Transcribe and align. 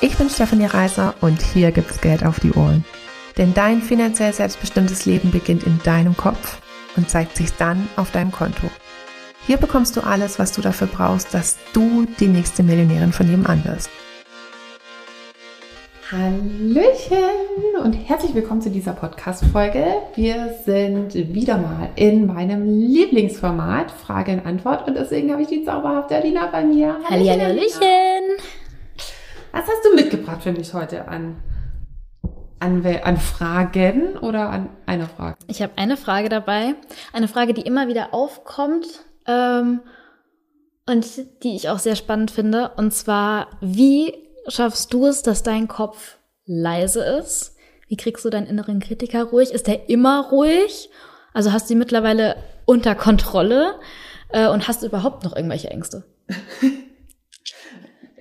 Ich 0.00 0.16
bin 0.18 0.28
Stefanie 0.28 0.66
Reiser 0.66 1.14
und 1.20 1.40
hier 1.40 1.70
gibt's 1.70 2.00
Geld 2.00 2.24
auf 2.24 2.40
die 2.40 2.52
Ohren. 2.52 2.84
Denn 3.38 3.54
dein 3.54 3.80
finanziell 3.80 4.32
selbstbestimmtes 4.32 5.06
Leben 5.06 5.30
beginnt 5.30 5.64
in 5.64 5.80
deinem 5.82 6.16
Kopf 6.16 6.60
und 6.96 7.08
zeigt 7.08 7.36
sich 7.36 7.52
dann 7.54 7.88
auf 7.96 8.10
deinem 8.10 8.32
Konto. 8.32 8.68
Hier 9.46 9.56
bekommst 9.56 9.96
du 9.96 10.00
alles, 10.00 10.38
was 10.38 10.52
du 10.52 10.62
dafür 10.62 10.88
brauchst, 10.88 11.32
dass 11.32 11.58
du 11.72 12.06
die 12.18 12.28
nächste 12.28 12.62
Millionärin 12.62 13.12
von 13.12 13.28
nebenan 13.28 13.64
wirst. 13.64 13.90
Hallöchen 16.10 17.16
und 17.82 17.94
herzlich 17.94 18.34
willkommen 18.34 18.60
zu 18.60 18.70
dieser 18.70 18.92
Podcast-Folge. 18.92 19.86
Wir 20.14 20.54
sind 20.64 21.14
wieder 21.14 21.56
mal 21.56 21.88
in 21.96 22.26
meinem 22.26 22.68
Lieblingsformat 22.68 23.90
Frage 23.90 24.32
und 24.32 24.46
Antwort 24.46 24.86
und 24.86 24.96
deswegen 24.96 25.32
habe 25.32 25.42
ich 25.42 25.48
die 25.48 25.64
zauberhafte 25.64 26.16
Alina 26.16 26.46
bei 26.52 26.64
mir. 26.64 26.96
Hallihallöchen! 27.08 28.23
Was 29.54 29.68
hast 29.68 29.84
du 29.84 29.94
mitgebracht 29.94 30.42
für 30.42 30.50
mich 30.50 30.74
heute 30.74 31.06
an, 31.06 31.40
an, 32.58 32.84
an 32.84 33.16
Fragen 33.16 34.18
oder 34.18 34.50
an 34.50 34.68
einer 34.84 35.06
Frage? 35.06 35.36
Ich 35.46 35.62
habe 35.62 35.74
eine 35.76 35.96
Frage 35.96 36.28
dabei. 36.28 36.74
Eine 37.12 37.28
Frage, 37.28 37.54
die 37.54 37.60
immer 37.60 37.86
wieder 37.86 38.12
aufkommt 38.12 38.84
ähm, 39.28 39.80
und 40.86 41.06
die 41.44 41.54
ich 41.54 41.68
auch 41.68 41.78
sehr 41.78 41.94
spannend 41.94 42.32
finde. 42.32 42.72
Und 42.76 42.92
zwar, 42.92 43.46
wie 43.60 44.12
schaffst 44.48 44.92
du 44.92 45.06
es, 45.06 45.22
dass 45.22 45.44
dein 45.44 45.68
Kopf 45.68 46.18
leise 46.46 47.04
ist? 47.04 47.54
Wie 47.86 47.96
kriegst 47.96 48.24
du 48.24 48.30
deinen 48.30 48.48
inneren 48.48 48.80
Kritiker 48.80 49.22
ruhig? 49.22 49.52
Ist 49.52 49.68
der 49.68 49.88
immer 49.88 50.30
ruhig? 50.32 50.90
Also 51.32 51.52
hast 51.52 51.70
du 51.70 51.74
ihn 51.74 51.78
mittlerweile 51.78 52.34
unter 52.64 52.96
Kontrolle? 52.96 53.76
Äh, 54.30 54.48
und 54.48 54.66
hast 54.66 54.82
du 54.82 54.86
überhaupt 54.86 55.22
noch 55.22 55.36
irgendwelche 55.36 55.70
Ängste? 55.70 56.02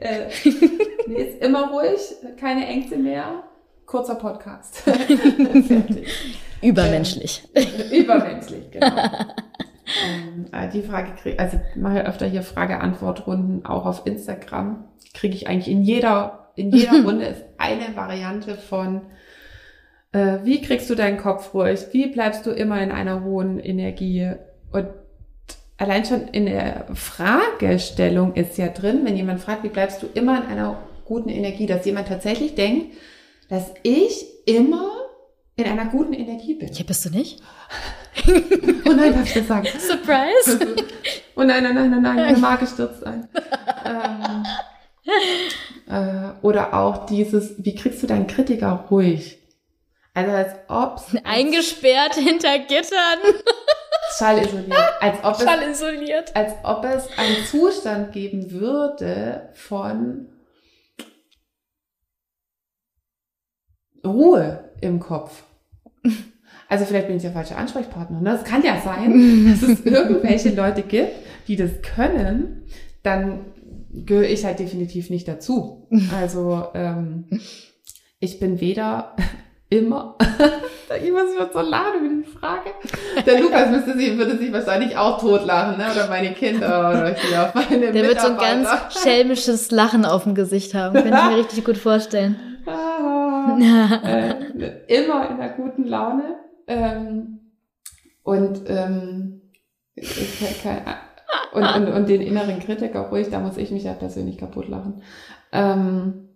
äh, 0.03 0.29
nee, 1.07 1.23
ist 1.23 1.41
immer 1.41 1.71
ruhig, 1.71 1.99
keine 2.39 2.67
Ängste 2.67 2.97
mehr. 2.97 3.43
Kurzer 3.85 4.15
Podcast. 4.15 4.83
Übermenschlich. 6.61 7.43
Äh, 7.53 7.99
übermenschlich, 7.99 8.71
genau. 8.71 8.87
ähm, 10.07 10.45
äh, 10.53 10.69
die 10.69 10.81
Frage 10.81 11.11
kriege 11.21 11.37
also 11.37 11.59
ich 11.69 11.81
mache 11.81 12.05
öfter 12.05 12.25
hier 12.25 12.43
Frage-Antwort-Runden 12.43 13.65
auch 13.65 13.85
auf 13.85 14.05
Instagram 14.05 14.85
kriege 15.13 15.35
ich 15.35 15.47
eigentlich 15.47 15.69
in 15.69 15.83
jeder, 15.83 16.49
in 16.55 16.71
jeder 16.71 17.03
Runde 17.03 17.25
ist 17.25 17.43
eine 17.57 17.95
Variante 17.95 18.55
von, 18.55 19.01
äh, 20.11 20.39
wie 20.43 20.61
kriegst 20.61 20.89
du 20.89 20.95
deinen 20.95 21.17
Kopf 21.17 21.53
ruhig? 21.53 21.87
Wie 21.91 22.07
bleibst 22.07 22.45
du 22.45 22.51
immer 22.51 22.81
in 22.81 22.91
einer 22.91 23.23
hohen 23.23 23.59
Energie? 23.59 24.33
Und 24.71 24.87
allein 25.77 26.05
schon 26.05 26.27
in 26.29 26.45
der 26.45 26.87
Fragestellung 26.93 28.35
ist 28.35 28.57
ja 28.57 28.67
drin, 28.67 29.01
wenn 29.03 29.15
jemand 29.15 29.41
fragt, 29.41 29.63
wie 29.63 29.69
bleibst 29.69 30.01
du 30.01 30.07
immer 30.13 30.43
in 30.43 30.49
einer 30.49 30.77
guten 31.05 31.29
Energie, 31.29 31.65
dass 31.65 31.85
jemand 31.85 32.07
tatsächlich 32.07 32.55
denkt, 32.55 32.95
dass 33.49 33.73
ich 33.83 34.25
immer 34.45 34.91
in 35.55 35.65
einer 35.65 35.85
guten 35.85 36.13
Energie 36.13 36.55
bin. 36.55 36.71
Ja, 36.73 36.83
bist 36.83 37.05
du 37.05 37.09
nicht? 37.09 37.41
oh 38.27 38.91
nein, 38.91 39.13
darf 39.13 39.25
ich 39.25 39.33
das 39.33 39.47
sagen? 39.47 39.67
Surprise! 39.79 40.75
oh 41.35 41.43
nein, 41.43 41.63
nein, 41.63 41.75
nein, 41.75 41.91
nein, 41.91 42.01
nein, 42.01 42.15
meine 42.15 42.37
Marke 42.37 42.65
stürzt 42.65 43.05
ein. 43.05 43.27
ähm, 43.85 44.43
äh, 45.87 46.31
oder 46.41 46.73
auch 46.73 47.05
dieses, 47.05 47.53
wie 47.63 47.75
kriegst 47.75 48.01
du 48.01 48.07
deinen 48.07 48.27
Kritiker 48.27 48.85
ruhig? 48.89 49.39
Also 50.15 50.31
als 50.31 50.53
ob 50.67 51.01
eingesperrt 51.23 52.15
hinter 52.15 52.59
Gittern. 52.59 53.19
Schallisoliert. 54.17 55.01
Als 55.01 55.23
ob 55.23 55.41
Schallisoliert. 55.41 56.29
Es, 56.29 56.35
als 56.35 56.53
ob 56.63 56.85
es 56.85 57.07
einen 57.17 57.45
Zustand 57.45 58.11
geben 58.11 58.51
würde 58.51 59.49
von 59.53 60.27
Ruhe 64.05 64.71
im 64.81 64.99
Kopf. 64.99 65.43
Also 66.67 66.85
vielleicht 66.85 67.07
bin 67.07 67.17
ich 67.17 67.21
der 67.21 67.31
falsche 67.31 67.55
Ansprechpartner. 67.55 68.19
Ne? 68.19 68.35
Es 68.35 68.43
kann 68.43 68.63
ja 68.63 68.81
sein, 68.81 69.57
dass 69.61 69.69
es 69.69 69.85
irgendwelche 69.85 70.49
Leute 70.49 70.81
gibt, 70.81 71.11
die 71.47 71.55
das 71.55 71.81
können. 71.81 72.65
Dann 73.03 73.45
gehöre 73.91 74.29
ich 74.29 74.43
halt 74.43 74.59
definitiv 74.59 75.09
nicht 75.09 75.27
dazu. 75.27 75.87
Also 76.13 76.67
ähm, 76.73 77.25
ich 78.19 78.39
bin 78.39 78.59
weder 78.59 79.15
immer, 79.69 80.17
ich 81.01 81.11
muss 81.11 81.37
mir 81.37 81.49
so 81.51 81.61
lachen 81.61 82.05
über 82.05 82.23
die 82.23 82.37
Frage. 82.37 82.71
Der 83.25 83.39
Lukas 83.39 83.69
müsste 83.69 83.97
sich, 83.97 84.17
würde 84.17 84.37
sich 84.37 84.51
wahrscheinlich 84.51 84.97
auch 84.97 85.19
totlachen, 85.19 85.77
ne? 85.77 85.85
oder 85.93 86.07
meine 86.07 86.33
Kinder 86.33 86.89
oder 86.89 87.15
hier 87.15 87.51
meine 87.53 87.91
Der 87.91 88.03
wird 88.03 88.19
so 88.19 88.27
ein 88.27 88.37
ganz 88.37 88.69
schelmisches 89.01 89.71
Lachen 89.71 90.05
auf 90.05 90.23
dem 90.23 90.35
Gesicht 90.35 90.73
haben, 90.73 90.95
kann 90.95 91.05
ich 91.05 91.35
mir 91.35 91.37
richtig 91.37 91.65
gut 91.65 91.77
vorstellen. 91.77 92.35
Ah, 92.65 93.57
äh, 94.03 94.35
immer 94.87 95.29
in 95.29 95.39
einer 95.39 95.49
guten 95.49 95.85
Laune. 95.85 96.35
Ähm, 96.67 97.39
und 98.23 98.61
ähm, 98.67 99.41
kann, 100.63 100.81
und, 101.53 101.63
und, 101.63 101.93
und 101.93 102.09
den 102.09 102.21
inneren 102.21 102.59
Kritiker 102.59 103.01
ruhig, 103.01 103.29
da 103.29 103.39
muss 103.39 103.57
ich 103.57 103.71
mich 103.71 103.83
ja 103.83 103.93
persönlich 103.93 104.37
kaputt 104.37 104.69
lachen. 104.69 105.01
Ähm, 105.51 106.29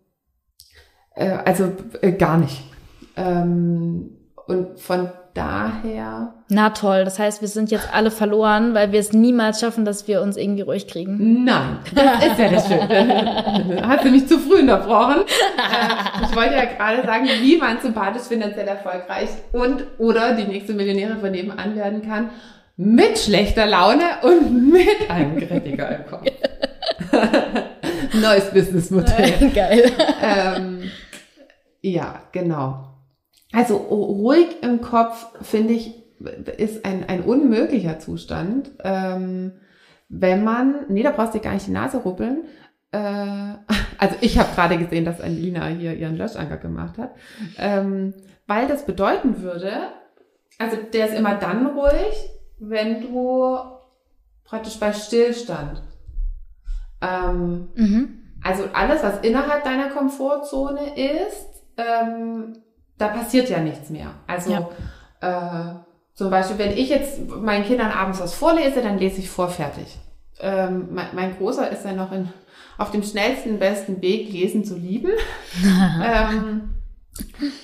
äh, 1.16 1.38
also 1.46 1.72
äh, 2.02 2.12
gar 2.12 2.38
nicht. 2.38 2.64
Ähm, 3.16 4.17
und 4.48 4.80
von 4.80 5.10
daher. 5.34 6.34
Na 6.50 6.70
toll, 6.72 7.04
das 7.06 7.20
heißt, 7.20 7.42
wir 7.42 7.48
sind 7.48 7.70
jetzt 7.70 7.94
alle 7.94 8.10
verloren, 8.10 8.74
weil 8.74 8.92
wir 8.92 9.00
es 9.00 9.14
niemals 9.14 9.60
schaffen, 9.60 9.86
dass 9.86 10.08
wir 10.08 10.22
uns 10.22 10.36
irgendwie 10.38 10.62
ruhig 10.62 10.88
kriegen. 10.88 11.44
Nein, 11.44 11.80
das 11.94 12.26
ist 12.26 12.40
ja 12.40 12.50
das 12.50 12.68
Schöne. 12.68 13.82
Hat 13.88 14.02
sie 14.02 14.10
mich 14.10 14.28
zu 14.28 14.40
früh 14.40 14.62
unterbrochen. 14.62 15.22
Äh, 15.22 16.26
ich 16.26 16.36
wollte 16.36 16.56
ja 16.56 16.66
gerade 16.66 17.06
sagen, 17.06 17.28
wie 17.42 17.58
man 17.58 17.80
sympathisch 17.80 18.24
finanziell 18.24 18.68
erfolgreich 18.68 19.30
und 19.52 19.86
oder 20.00 20.34
die 20.34 20.46
nächste 20.46 20.74
Millionärin 20.74 21.20
von 21.20 21.32
nebenan 21.32 21.76
werden 21.76 22.02
kann 22.02 22.30
mit 22.78 23.18
schlechter 23.18 23.66
Laune 23.66 24.06
und 24.22 24.72
mit 24.72 25.10
einem 25.10 25.38
Kritiker 25.38 25.98
im 25.98 26.06
Kopf. 26.06 26.26
Neues 28.14 28.52
Businessmodell. 28.52 29.52
Geil. 29.54 29.92
Ähm, 30.22 30.92
ja, 31.82 32.22
genau. 32.32 32.87
Also 33.54 33.78
ruhig 33.78 34.62
im 34.62 34.82
Kopf, 34.82 35.28
finde 35.42 35.74
ich, 35.74 36.04
ist 36.58 36.86
ein, 36.86 37.08
ein 37.08 37.24
unmöglicher 37.24 38.00
Zustand. 38.00 38.72
Ähm, 38.84 39.54
wenn 40.10 40.44
man, 40.44 40.86
nee, 40.90 41.04
da 41.04 41.12
brauchst 41.12 41.36
du 41.36 41.40
gar 41.40 41.54
nicht 41.54 41.68
die 41.68 41.72
Nase 41.72 41.98
ruppeln. 41.98 42.44
Äh, 42.92 42.98
also 43.98 44.16
ich 44.22 44.38
habe 44.38 44.54
gerade 44.54 44.78
gesehen, 44.78 45.06
dass 45.06 45.20
Lina 45.26 45.68
hier 45.68 45.94
ihren 45.94 46.18
Löschanker 46.18 46.58
gemacht 46.58 46.98
hat. 46.98 47.16
Ähm, 47.58 48.14
weil 48.48 48.68
das 48.68 48.86
bedeuten 48.86 49.42
würde, 49.42 49.92
also 50.58 50.78
der 50.94 51.08
ist 51.08 51.16
immer 51.18 51.36
dann 51.36 51.68
ruhig, 51.68 52.30
wenn 52.60 53.02
du 53.02 53.58
praktisch 54.44 54.80
bei 54.80 54.94
Stillstand. 54.94 55.84
Ähm, 57.02 57.68
mhm. 57.76 58.24
Also 58.44 58.64
alles, 58.74 59.04
was 59.04 59.20
innerhalb 59.20 59.64
deiner 59.64 59.90
Komfortzone 59.90 60.98
ist, 60.98 61.64
ähm, 61.78 62.54
da 62.98 63.10
passiert 63.10 63.50
ja 63.50 63.60
nichts 63.60 63.90
mehr. 63.90 64.12
Also 64.26 64.52
ja. 64.52 64.70
äh, 65.22 65.76
zum 66.14 66.32
Beispiel, 66.32 66.58
wenn 66.58 66.78
ich 66.78 66.90
jetzt 66.90 67.28
meinen 67.30 67.66
Kindern 67.66 67.92
abends 67.92 68.20
was 68.20 68.34
vorlese, 68.34 68.82
dann 68.82 68.98
lese 68.98 69.20
ich 69.20 69.30
vor 69.30 69.50
fertig. 69.50 69.98
Ähm, 70.40 70.90
mein, 70.92 71.08
mein, 71.14 71.38
Großer 71.38 71.70
ist 71.70 71.86
ja 71.86 71.94
noch 71.94 72.12
in, 72.12 72.30
auf 72.78 72.92
dem 72.92 73.04
schnellsten, 73.04 73.60
besten 73.60 74.02
Weg, 74.02 74.32
Lesen 74.32 74.64
zu 74.64 74.76
lieben. 74.76 75.12
ähm, 76.04 76.70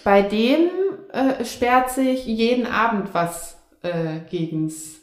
bei 0.03 0.21
dem 0.21 0.69
äh, 1.11 1.43
sperrt 1.45 1.91
sich 1.91 2.25
jeden 2.25 2.65
Abend 2.65 3.13
was 3.13 3.57
äh, 3.83 4.19
gegens 4.29 5.01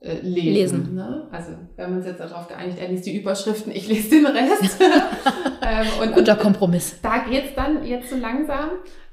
äh, 0.00 0.14
Lesen. 0.22 0.54
Lesen. 0.54 0.94
Ne? 0.94 1.28
Also 1.30 1.52
wir 1.76 1.84
haben 1.84 1.96
uns 1.96 2.06
jetzt 2.06 2.20
darauf 2.20 2.48
geeinigt, 2.48 2.78
er 2.78 2.88
liest 2.88 3.06
die 3.06 3.16
Überschriften, 3.16 3.72
ich 3.72 3.86
lese 3.86 4.10
den 4.10 4.26
Rest. 4.26 4.80
ähm, 5.62 5.86
und, 6.02 6.14
Guter 6.14 6.36
Kompromiss. 6.36 6.96
Da 7.02 7.18
geht's 7.18 7.54
dann 7.54 7.84
jetzt 7.84 8.08
so 8.10 8.16
langsam. 8.16 8.70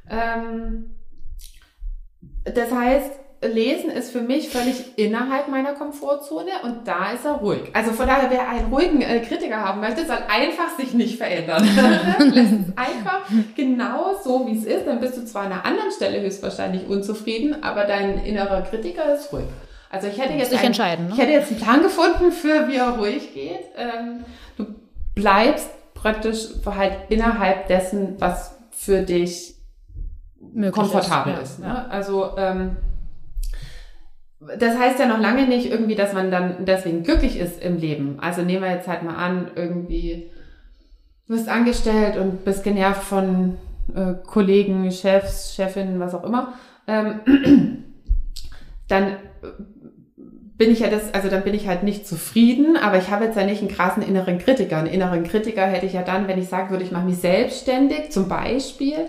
Ähm, 0.09 0.95
das 2.43 2.71
heißt, 2.71 3.11
Lesen 3.41 3.91
ist 3.91 4.11
für 4.11 4.21
mich 4.21 4.49
völlig 4.49 4.97
innerhalb 4.97 5.47
meiner 5.47 5.73
Komfortzone 5.73 6.51
und 6.63 6.87
da 6.87 7.11
ist 7.11 7.23
er 7.23 7.33
ruhig. 7.33 7.69
Also 7.73 7.91
von 7.91 8.07
daher, 8.07 8.31
wer 8.31 8.49
einen 8.49 8.73
ruhigen 8.73 9.01
äh, 9.01 9.19
Kritiker 9.19 9.57
haben 9.57 9.79
möchte, 9.79 10.05
soll 10.05 10.17
einfach 10.27 10.75
sich 10.77 10.93
nicht 10.93 11.17
verändern. 11.17 11.67
Lass 12.33 12.47
es 12.51 12.77
einfach 12.77 13.21
genau 13.55 14.15
so, 14.23 14.47
wie 14.47 14.57
es 14.57 14.65
ist. 14.65 14.87
Dann 14.87 14.99
bist 14.99 15.17
du 15.17 15.25
zwar 15.25 15.43
an 15.43 15.51
einer 15.51 15.65
anderen 15.65 15.91
Stelle 15.91 16.19
höchstwahrscheinlich 16.21 16.87
unzufrieden, 16.87 17.63
aber 17.63 17.83
dein 17.83 18.25
innerer 18.25 18.63
Kritiker 18.63 19.13
ist 19.13 19.31
ruhig. 19.31 19.45
Also 19.91 20.07
ich 20.07 20.19
hätte 20.19 20.33
jetzt, 20.33 20.53
einen, 20.53 20.65
entscheiden, 20.65 21.07
ne? 21.07 21.13
ich 21.13 21.19
hätte 21.19 21.31
jetzt 21.31 21.51
einen 21.51 21.61
Plan 21.61 21.83
gefunden 21.83 22.31
für, 22.31 22.67
wie 22.67 22.75
er 22.75 22.97
ruhig 22.97 23.33
geht. 23.35 23.65
Ähm, 23.77 24.25
du 24.57 24.65
bleibst 25.13 25.69
praktisch 25.93 26.47
halt 26.65 26.93
innerhalb 27.09 27.67
dessen, 27.67 28.15
was 28.19 28.57
für 28.71 29.03
dich 29.03 29.56
komfortabel 30.71 31.33
ist, 31.41 31.59
ist. 31.59 31.59
ja. 31.61 31.73
ne? 31.73 31.91
Also 31.91 32.37
ähm, 32.37 32.77
das 34.39 34.77
heißt 34.77 34.99
ja 34.99 35.07
noch 35.07 35.19
lange 35.19 35.47
nicht 35.47 35.69
irgendwie, 35.71 35.95
dass 35.95 36.13
man 36.13 36.29
dann 36.29 36.65
deswegen 36.65 37.03
glücklich 37.03 37.39
ist 37.39 37.61
im 37.61 37.77
Leben. 37.77 38.19
Also 38.19 38.43
nehmen 38.43 38.63
wir 38.63 38.71
jetzt 38.71 38.87
halt 38.87 39.03
mal 39.03 39.15
an, 39.15 39.51
irgendwie 39.55 40.29
du 41.27 41.33
bist 41.33 41.49
angestellt 41.49 42.17
und 42.17 42.45
bist 42.45 42.63
genervt 42.63 43.03
von 43.03 43.57
äh, 43.95 44.13
Kollegen, 44.25 44.91
Chefs, 44.91 45.55
Chefinnen, 45.55 45.99
was 45.99 46.13
auch 46.13 46.23
immer. 46.23 46.53
Ähm, 46.87 47.19
dann 48.87 49.17
bin 50.57 50.71
ich 50.71 50.79
ja 50.79 50.89
das, 50.89 51.13
also 51.13 51.29
dann 51.29 51.43
bin 51.43 51.53
ich 51.53 51.67
halt 51.67 51.83
nicht 51.83 52.07
zufrieden, 52.07 52.77
aber 52.77 52.97
ich 52.97 53.11
habe 53.11 53.25
jetzt 53.25 53.37
ja 53.37 53.43
nicht 53.43 53.61
einen 53.61 53.69
krassen 53.69 54.01
inneren 54.01 54.39
Kritiker. 54.39 54.77
Einen 54.77 54.87
inneren 54.87 55.23
Kritiker 55.23 55.65
hätte 55.65 55.85
ich 55.85 55.93
ja 55.93 56.01
dann, 56.01 56.27
wenn 56.27 56.39
ich 56.39 56.47
sagen 56.47 56.71
würde, 56.71 56.83
ich 56.83 56.91
mache 56.91 57.05
mich 57.05 57.17
selbstständig, 57.17 58.11
zum 58.11 58.27
Beispiel, 58.27 59.05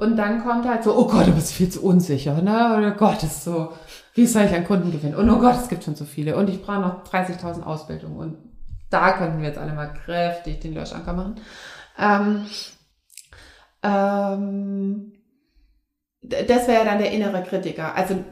und 0.00 0.16
dann 0.16 0.42
kommt 0.42 0.66
halt 0.66 0.82
so, 0.82 0.96
oh 0.96 1.06
Gott, 1.06 1.26
du 1.26 1.32
bist 1.32 1.52
viel 1.52 1.68
zu 1.68 1.82
unsicher, 1.82 2.40
ne? 2.40 2.74
Oder 2.78 2.92
Gott, 2.92 3.22
ist 3.22 3.44
so, 3.44 3.74
wie 4.14 4.26
soll 4.26 4.44
ich 4.44 4.54
einen 4.54 4.64
Kunden 4.64 4.90
gewinnen? 4.90 5.14
Und 5.14 5.28
oh 5.28 5.38
Gott, 5.38 5.56
es 5.60 5.68
gibt 5.68 5.84
schon 5.84 5.94
zu 5.94 6.06
viele. 6.06 6.36
Und 6.36 6.48
ich 6.48 6.62
brauche 6.62 6.80
noch 6.80 7.04
30.000 7.04 7.62
Ausbildungen. 7.62 8.16
Und 8.16 8.38
da 8.88 9.12
könnten 9.12 9.40
wir 9.40 9.48
jetzt 9.48 9.58
alle 9.58 9.74
mal 9.74 9.92
kräftig 9.92 10.60
den 10.60 10.72
Löschanker 10.72 11.12
machen. 11.12 11.34
Ähm, 11.98 12.46
ähm, 13.82 15.12
das 16.22 16.66
wäre 16.66 16.86
dann 16.86 16.98
der 16.98 17.12
innere 17.12 17.42
Kritiker. 17.42 17.94
Also, 17.94 18.24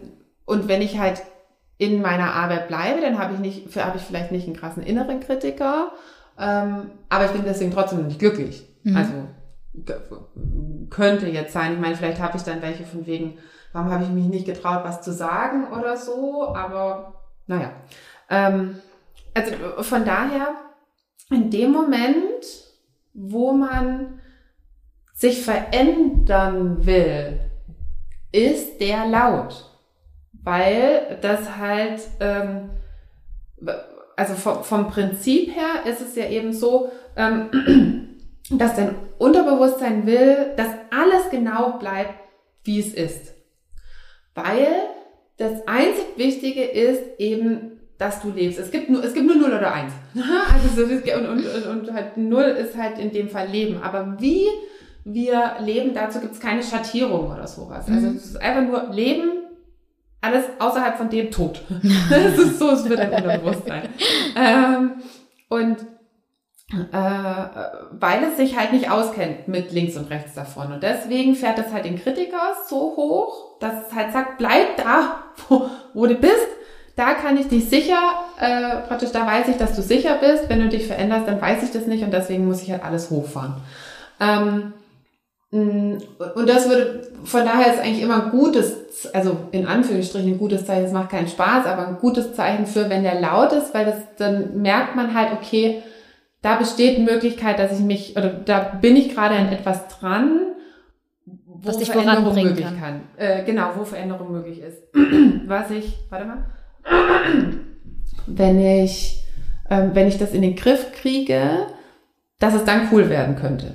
und 0.46 0.68
wenn 0.68 0.80
ich 0.80 0.98
halt 0.98 1.22
in 1.76 2.00
meiner 2.00 2.32
Arbeit 2.32 2.68
bleibe, 2.68 3.02
dann 3.02 3.18
habe 3.18 3.34
ich 3.34 3.40
nicht, 3.40 3.76
habe 3.76 3.98
ich 3.98 4.04
vielleicht 4.04 4.32
nicht 4.32 4.46
einen 4.46 4.56
krassen 4.56 4.82
inneren 4.82 5.20
Kritiker, 5.20 5.92
ähm, 6.38 6.92
aber 7.10 7.26
ich 7.26 7.32
bin 7.32 7.44
deswegen 7.44 7.72
trotzdem 7.72 8.06
nicht 8.06 8.18
glücklich. 8.18 8.66
Mhm. 8.84 8.96
Also 8.96 9.12
könnte 10.90 11.28
jetzt 11.28 11.52
sein. 11.52 11.74
Ich 11.74 11.80
meine, 11.80 11.96
vielleicht 11.96 12.20
habe 12.20 12.36
ich 12.36 12.42
dann 12.42 12.62
welche 12.62 12.84
von 12.84 13.06
wegen, 13.06 13.38
warum 13.72 13.90
habe 13.90 14.04
ich 14.04 14.10
mich 14.10 14.26
nicht 14.26 14.46
getraut, 14.46 14.84
was 14.84 15.02
zu 15.02 15.12
sagen 15.12 15.68
oder 15.72 15.96
so, 15.96 16.54
aber 16.54 17.14
naja. 17.46 17.72
Ähm, 18.30 18.78
also 19.34 19.52
von 19.82 20.04
daher, 20.04 20.54
in 21.30 21.50
dem 21.50 21.72
Moment, 21.72 22.44
wo 23.14 23.52
man 23.52 24.20
sich 25.12 25.42
verändern 25.42 26.86
will, 26.86 27.40
ist 28.32 28.80
der 28.80 29.06
laut. 29.06 29.64
Weil 30.32 31.18
das 31.20 31.56
halt, 31.56 32.00
ähm, 32.20 32.70
also 34.16 34.34
vom, 34.34 34.62
vom 34.62 34.88
Prinzip 34.88 35.54
her 35.54 35.90
ist 35.90 36.00
es 36.00 36.14
ja 36.14 36.28
eben 36.28 36.52
so, 36.52 36.92
ähm, 37.16 37.50
dass 38.50 38.76
dein 38.76 38.94
Unterbewusstsein 39.18 40.06
will, 40.06 40.52
dass 40.56 40.68
alles 40.90 41.28
genau 41.30 41.78
bleibt, 41.78 42.14
wie 42.64 42.80
es 42.80 42.94
ist. 42.94 43.34
Weil 44.34 44.66
das 45.36 45.66
einzig 45.66 46.04
Wichtige 46.16 46.64
ist 46.64 47.02
eben, 47.18 47.72
dass 47.98 48.22
du 48.22 48.30
lebst. 48.30 48.58
Es 48.58 48.70
gibt 48.70 48.88
nur, 48.90 49.02
es 49.04 49.12
gibt 49.12 49.26
nur 49.26 49.36
0 49.36 49.52
oder 49.54 49.72
1. 49.74 49.92
Also 50.54 50.68
so, 50.76 50.82
und, 50.84 51.26
und, 51.28 51.44
und, 51.46 51.66
und 51.88 51.92
halt 51.92 52.16
0 52.16 52.42
ist 52.44 52.76
halt 52.76 52.98
in 52.98 53.12
dem 53.12 53.28
Fall 53.28 53.48
Leben. 53.48 53.82
Aber 53.82 54.16
wie 54.20 54.46
wir 55.04 55.54
leben, 55.60 55.94
dazu 55.94 56.20
gibt 56.20 56.34
es 56.34 56.40
keine 56.40 56.62
Schattierung 56.62 57.30
oder 57.32 57.46
sowas. 57.46 57.86
Also 57.88 58.08
Mhm. 58.08 58.16
es 58.16 58.24
ist 58.26 58.40
einfach 58.40 58.62
nur 58.86 58.94
Leben, 58.94 59.30
alles 60.20 60.44
außerhalb 60.58 60.96
von 60.96 61.08
dem 61.10 61.30
tot. 61.30 61.60
das 62.10 62.38
ist 62.38 62.58
so, 62.58 62.70
es 62.70 62.88
wird 62.88 63.00
ein 63.00 63.12
Unterbewusstsein. 63.12 63.88
ähm, 64.36 64.92
und 65.48 65.76
weil 66.70 68.24
es 68.24 68.36
sich 68.36 68.58
halt 68.58 68.72
nicht 68.72 68.90
auskennt 68.90 69.48
mit 69.48 69.72
links 69.72 69.96
und 69.96 70.10
rechts 70.10 70.34
davon. 70.34 70.72
Und 70.72 70.82
deswegen 70.82 71.34
fährt 71.34 71.58
es 71.58 71.72
halt 71.72 71.86
den 71.86 71.98
Kritiker 71.98 72.54
so 72.68 72.94
hoch, 72.94 73.58
dass 73.58 73.86
es 73.86 73.94
halt 73.94 74.12
sagt, 74.12 74.36
bleib 74.36 74.76
da, 74.76 75.22
wo, 75.48 75.70
wo 75.94 76.06
du 76.06 76.14
bist. 76.14 76.48
Da 76.94 77.14
kann 77.14 77.38
ich 77.38 77.46
dich 77.46 77.68
sicher, 77.68 77.98
äh, 78.40 78.86
praktisch 78.88 79.12
da 79.12 79.24
weiß 79.24 79.48
ich, 79.48 79.56
dass 79.56 79.76
du 79.76 79.82
sicher 79.82 80.16
bist. 80.20 80.48
Wenn 80.48 80.60
du 80.60 80.68
dich 80.68 80.86
veränderst, 80.86 81.28
dann 81.28 81.40
weiß 81.40 81.62
ich 81.62 81.70
das 81.70 81.86
nicht 81.86 82.02
und 82.02 82.12
deswegen 82.12 82.46
muss 82.46 82.62
ich 82.62 82.72
halt 82.72 82.84
alles 82.84 83.08
hochfahren. 83.08 83.54
Ähm, 84.20 84.72
mh, 85.52 85.98
und 86.34 86.48
das 86.48 86.68
würde, 86.68 87.08
von 87.24 87.44
daher 87.46 87.72
ist 87.72 87.80
eigentlich 87.80 88.02
immer 88.02 88.24
ein 88.24 88.30
gutes, 88.30 89.14
also 89.14 89.36
in 89.52 89.66
Anführungsstrichen 89.68 90.32
ein 90.32 90.38
gutes 90.38 90.66
Zeichen, 90.66 90.86
es 90.86 90.92
macht 90.92 91.10
keinen 91.10 91.28
Spaß, 91.28 91.66
aber 91.66 91.86
ein 91.86 91.98
gutes 91.98 92.34
Zeichen 92.34 92.66
für, 92.66 92.90
wenn 92.90 93.04
der 93.04 93.20
laut 93.20 93.52
ist, 93.52 93.72
weil 93.72 93.86
das, 93.86 93.96
dann 94.18 94.60
merkt 94.60 94.96
man 94.96 95.14
halt, 95.14 95.32
okay, 95.32 95.82
da 96.42 96.56
besteht 96.56 96.98
Möglichkeit, 97.00 97.58
dass 97.58 97.72
ich 97.78 97.84
mich, 97.84 98.16
oder 98.16 98.28
da 98.30 98.60
bin 98.60 98.96
ich 98.96 99.14
gerade 99.14 99.34
an 99.34 99.48
etwas 99.48 99.88
dran, 99.88 100.54
wo 101.46 101.68
Was 101.68 101.88
Veränderung 101.88 102.34
möglich 102.34 102.64
kann. 102.64 102.80
kann. 102.80 103.00
Äh, 103.16 103.44
genau, 103.44 103.70
wo 103.76 103.84
Veränderung 103.84 104.30
möglich 104.32 104.60
ist. 104.60 104.78
Was 105.46 105.70
ich, 105.70 105.98
warte 106.08 106.26
mal, 106.26 106.44
wenn 108.26 108.60
ich, 108.60 109.24
ähm, 109.68 109.90
wenn 109.94 110.06
ich 110.06 110.18
das 110.18 110.32
in 110.32 110.42
den 110.42 110.54
Griff 110.54 110.92
kriege, 110.92 111.66
dass 112.38 112.54
es 112.54 112.64
dann 112.64 112.88
cool 112.92 113.08
werden 113.08 113.34
könnte. 113.34 113.74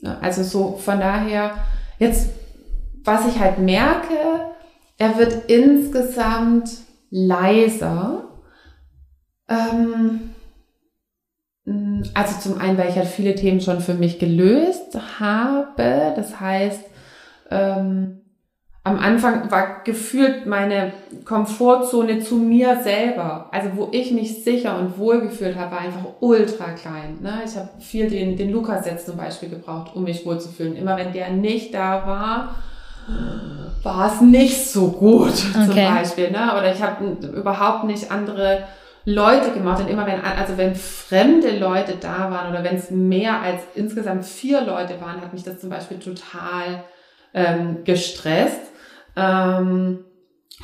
Ja, 0.00 0.18
Also 0.20 0.42
so 0.42 0.78
von 0.78 0.98
daher, 1.00 1.52
jetzt, 1.98 2.30
was 3.04 3.28
ich 3.28 3.38
halt 3.38 3.58
merke, 3.58 4.14
er 4.96 5.18
wird 5.18 5.50
insgesamt 5.50 6.70
leiser. 7.10 8.28
Ähm, 9.48 10.30
also 12.14 12.38
zum 12.40 12.60
einen, 12.60 12.78
weil 12.78 12.88
ich 12.88 12.96
halt 12.96 13.08
viele 13.08 13.34
Themen 13.34 13.60
schon 13.60 13.80
für 13.80 13.94
mich 13.94 14.18
gelöst 14.18 14.98
habe. 15.20 16.12
Das 16.16 16.40
heißt, 16.40 16.80
ähm, 17.50 18.22
am 18.84 18.98
Anfang 18.98 19.48
war 19.50 19.84
gefühlt 19.84 20.46
meine 20.46 20.92
Komfortzone 21.24 22.18
zu 22.18 22.34
mir 22.36 22.80
selber, 22.82 23.48
also 23.52 23.68
wo 23.76 23.88
ich 23.92 24.10
mich 24.10 24.42
sicher 24.42 24.76
und 24.76 24.98
wohl 24.98 25.20
gefühlt 25.20 25.56
habe, 25.56 25.70
war 25.70 25.80
einfach 25.82 26.04
ultra 26.18 26.72
klein. 26.72 27.18
Ne? 27.20 27.42
Ich 27.44 27.56
habe 27.56 27.68
viel 27.78 28.10
den, 28.10 28.36
den 28.36 28.50
Lukas 28.50 28.84
jetzt 28.86 29.06
zum 29.06 29.16
Beispiel 29.16 29.50
gebraucht, 29.50 29.92
um 29.94 30.02
mich 30.02 30.26
wohlzufühlen. 30.26 30.74
Immer 30.74 30.96
wenn 30.96 31.12
der 31.12 31.30
nicht 31.30 31.72
da 31.72 32.04
war, 32.06 32.56
war 33.84 34.12
es 34.12 34.20
nicht 34.20 34.66
so 34.70 34.88
gut 34.88 35.34
zum 35.34 35.70
Okay. 35.70 35.88
Beispiel. 35.88 36.30
Ne? 36.32 36.52
Oder 36.56 36.72
ich 36.72 36.82
habe 36.82 37.04
überhaupt 37.28 37.84
nicht 37.84 38.10
andere 38.10 38.64
Leute 39.04 39.50
gemacht. 39.52 39.80
Und 39.82 39.88
immer 39.88 40.06
wenn, 40.06 40.20
also 40.20 40.56
wenn 40.56 40.74
fremde 40.74 41.58
Leute 41.58 41.94
da 42.00 42.30
waren 42.30 42.50
oder 42.50 42.62
wenn 42.64 42.76
es 42.76 42.90
mehr 42.90 43.40
als 43.40 43.60
insgesamt 43.74 44.24
vier 44.24 44.60
Leute 44.60 45.00
waren, 45.00 45.20
hat 45.20 45.32
mich 45.32 45.42
das 45.42 45.60
zum 45.60 45.70
Beispiel 45.70 45.98
total 45.98 46.84
ähm, 47.34 47.84
gestresst. 47.84 48.60
Ähm, 49.16 50.04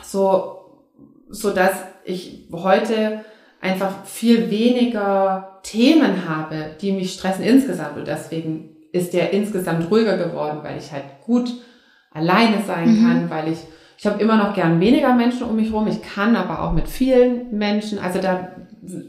so, 0.02 0.82
so 1.28 1.50
dass 1.50 1.72
ich 2.04 2.48
heute 2.52 3.24
einfach 3.60 4.04
viel 4.04 4.50
weniger 4.50 5.60
Themen 5.62 6.28
habe, 6.28 6.70
die 6.80 6.92
mich 6.92 7.14
stressen 7.14 7.44
insgesamt. 7.44 7.98
Und 7.98 8.06
deswegen 8.06 8.76
ist 8.92 9.12
der 9.12 9.32
insgesamt 9.32 9.90
ruhiger 9.90 10.16
geworden, 10.16 10.60
weil 10.62 10.78
ich 10.78 10.92
halt 10.92 11.04
gut 11.24 11.52
alleine 12.12 12.62
sein 12.66 12.88
Mhm. 12.88 13.02
kann, 13.06 13.30
weil 13.30 13.52
ich, 13.52 13.58
ich 13.98 14.06
habe 14.06 14.22
immer 14.22 14.36
noch 14.36 14.54
gern 14.54 14.80
weniger 14.80 15.12
Menschen 15.14 15.42
um 15.42 15.56
mich 15.56 15.72
rum. 15.72 15.88
Ich 15.88 16.00
kann 16.00 16.36
aber 16.36 16.62
auch 16.62 16.72
mit 16.72 16.86
vielen 16.88 17.50
Menschen, 17.58 17.98
also 17.98 18.20
da, 18.20 18.50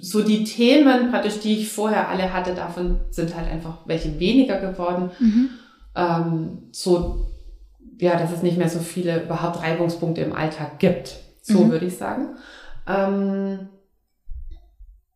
so 0.01 0.23
die 0.23 0.43
Themen 0.43 1.11
praktisch, 1.11 1.39
die 1.39 1.59
ich 1.59 1.71
vorher 1.71 2.09
alle 2.09 2.33
hatte, 2.33 2.55
davon 2.55 2.99
sind 3.11 3.35
halt 3.35 3.47
einfach 3.51 3.77
welche 3.85 4.19
weniger 4.19 4.59
geworden. 4.59 5.11
Mhm. 5.19 5.49
Ähm, 5.95 6.57
so, 6.71 7.27
ja, 7.99 8.17
dass 8.17 8.31
es 8.31 8.41
nicht 8.41 8.57
mehr 8.57 8.67
so 8.69 8.79
viele 8.79 9.23
überhaupt 9.23 9.61
Reibungspunkte 9.61 10.21
im 10.21 10.33
Alltag 10.35 10.79
gibt. 10.79 11.17
So 11.43 11.59
Mhm. 11.65 11.69
würde 11.71 11.85
ich 11.85 11.95
sagen. 11.97 12.29
Ähm, 12.87 13.69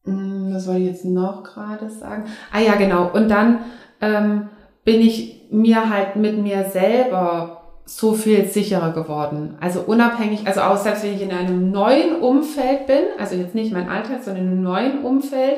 mh, 0.06 0.54
was 0.56 0.66
soll 0.66 0.78
ich 0.78 0.86
jetzt 0.86 1.06
noch 1.06 1.44
gerade 1.44 1.90
sagen? 1.90 2.26
Ah 2.52 2.60
ja, 2.60 2.76
genau. 2.76 3.10
Und 3.12 3.30
dann 3.30 3.60
ähm, 4.02 4.50
bin 4.86 5.02
ich 5.02 5.42
mir 5.50 5.90
halt 5.90 6.16
mit 6.16 6.38
mir 6.38 6.66
selber 6.66 7.63
so 7.86 8.14
viel 8.14 8.46
sicherer 8.46 8.92
geworden. 8.94 9.56
Also 9.60 9.82
unabhängig, 9.82 10.48
also 10.48 10.62
auch 10.62 10.78
selbst 10.78 11.04
wenn 11.04 11.16
ich 11.16 11.22
in 11.22 11.32
einem 11.32 11.72
neuen 11.72 12.16
Umfeld 12.16 12.88
bin, 12.88 13.04
also 13.20 13.36
jetzt 13.36 13.56
nicht 13.56 13.74
mein 13.74 13.90
Alltag, 13.90 14.24
sondern 14.24 14.46
in 14.46 14.52
einem 14.52 14.64
neuen 14.64 15.04
Umfeld, 15.04 15.58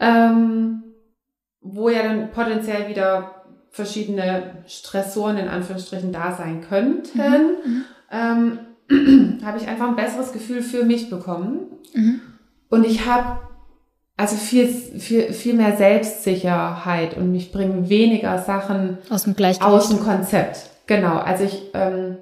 ähm, 0.00 0.82
wo 1.60 1.88
ja 1.88 2.02
dann 2.02 2.30
potenziell 2.30 2.88
wieder 2.88 3.34
verschiedene 3.70 4.54
Stressoren 4.66 5.36
in 5.38 5.48
Anführungsstrichen 5.48 6.12
da 6.12 6.32
sein 6.32 6.64
könnten, 6.68 7.18
Mhm. 7.18 7.84
ähm, 8.10 8.58
habe 9.44 9.58
ich 9.58 9.68
einfach 9.68 9.88
ein 9.88 9.96
besseres 9.96 10.32
Gefühl 10.32 10.62
für 10.62 10.84
mich 10.84 11.10
bekommen. 11.10 11.58
Mhm. 11.94 12.20
Und 12.70 12.86
ich 12.86 13.06
habe 13.06 13.38
also 14.16 14.34
viel, 14.36 14.66
viel, 14.66 15.32
viel 15.32 15.54
mehr 15.54 15.76
Selbstsicherheit 15.76 17.16
und 17.16 17.30
mich 17.30 17.52
bringen 17.52 17.88
weniger 17.88 18.38
Sachen 18.38 18.98
aus 19.10 19.22
dem, 19.24 19.34
aus 19.60 19.88
dem 19.90 20.00
Konzept. 20.00 20.70
Genau. 20.88 21.18
Also 21.18 21.44
ich, 21.44 21.70
ähm, 21.74 22.16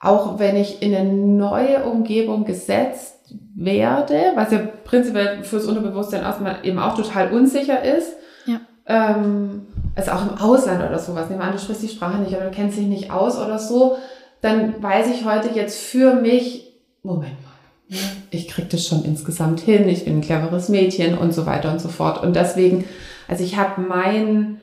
auch 0.00 0.40
wenn 0.40 0.56
ich 0.56 0.82
in 0.82 0.92
eine 0.92 1.12
neue 1.12 1.84
Umgebung 1.84 2.44
gesetzt 2.44 3.36
werde, 3.54 4.32
was 4.34 4.50
ja 4.50 4.58
prinzipiell 4.84 5.44
fürs 5.44 5.66
Unterbewusstsein 5.66 6.22
erstmal 6.22 6.56
eben 6.64 6.80
auch 6.80 6.96
total 6.96 7.30
unsicher 7.30 7.82
ist, 7.84 8.14
ja. 8.46 8.60
ähm, 8.86 9.66
also 9.94 10.10
auch 10.10 10.22
im 10.22 10.38
Ausland 10.38 10.82
oder 10.82 10.98
sowas, 10.98 11.28
nehmen 11.28 11.40
wir 11.40 11.46
an, 11.46 11.52
du 11.52 11.58
sprichst 11.58 11.82
die 11.82 11.88
Sprache 11.88 12.20
nicht 12.20 12.34
oder 12.34 12.46
du 12.46 12.50
kennst 12.50 12.78
dich 12.78 12.86
nicht 12.86 13.12
aus 13.12 13.38
oder 13.38 13.58
so, 13.58 13.96
dann 14.40 14.82
weiß 14.82 15.08
ich 15.08 15.24
heute 15.24 15.50
jetzt 15.54 15.78
für 15.78 16.14
mich, 16.14 16.72
Moment 17.02 17.34
mal, 17.42 17.98
ich 18.30 18.48
krieg 18.48 18.70
das 18.70 18.86
schon 18.86 19.04
insgesamt 19.04 19.60
hin, 19.60 19.88
ich 19.88 20.04
bin 20.04 20.18
ein 20.18 20.22
cleveres 20.22 20.70
Mädchen 20.70 21.18
und 21.18 21.34
so 21.34 21.44
weiter 21.44 21.70
und 21.70 21.80
so 21.80 21.88
fort. 21.88 22.22
Und 22.22 22.34
deswegen, 22.34 22.86
also 23.28 23.44
ich 23.44 23.58
habe 23.58 23.82
mein, 23.82 24.61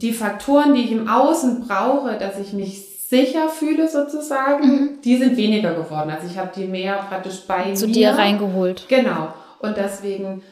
die 0.00 0.12
Faktoren, 0.12 0.74
die 0.74 0.82
ich 0.82 0.92
im 0.92 1.08
Außen 1.08 1.66
brauche, 1.66 2.16
dass 2.18 2.38
ich 2.38 2.52
mich 2.52 3.08
sicher 3.08 3.48
fühle 3.48 3.88
sozusagen, 3.88 4.66
mhm. 4.66 5.00
die 5.02 5.16
sind 5.16 5.36
weniger 5.36 5.74
geworden. 5.74 6.10
Also 6.10 6.26
ich 6.26 6.38
habe 6.38 6.50
die 6.54 6.66
mehr 6.66 6.94
praktisch 7.08 7.46
bei 7.46 7.72
Zu 7.72 7.86
mir. 7.86 7.94
dir 7.94 8.10
reingeholt. 8.10 8.84
Genau. 8.88 9.32
Und 9.60 9.76
deswegen 9.76 10.42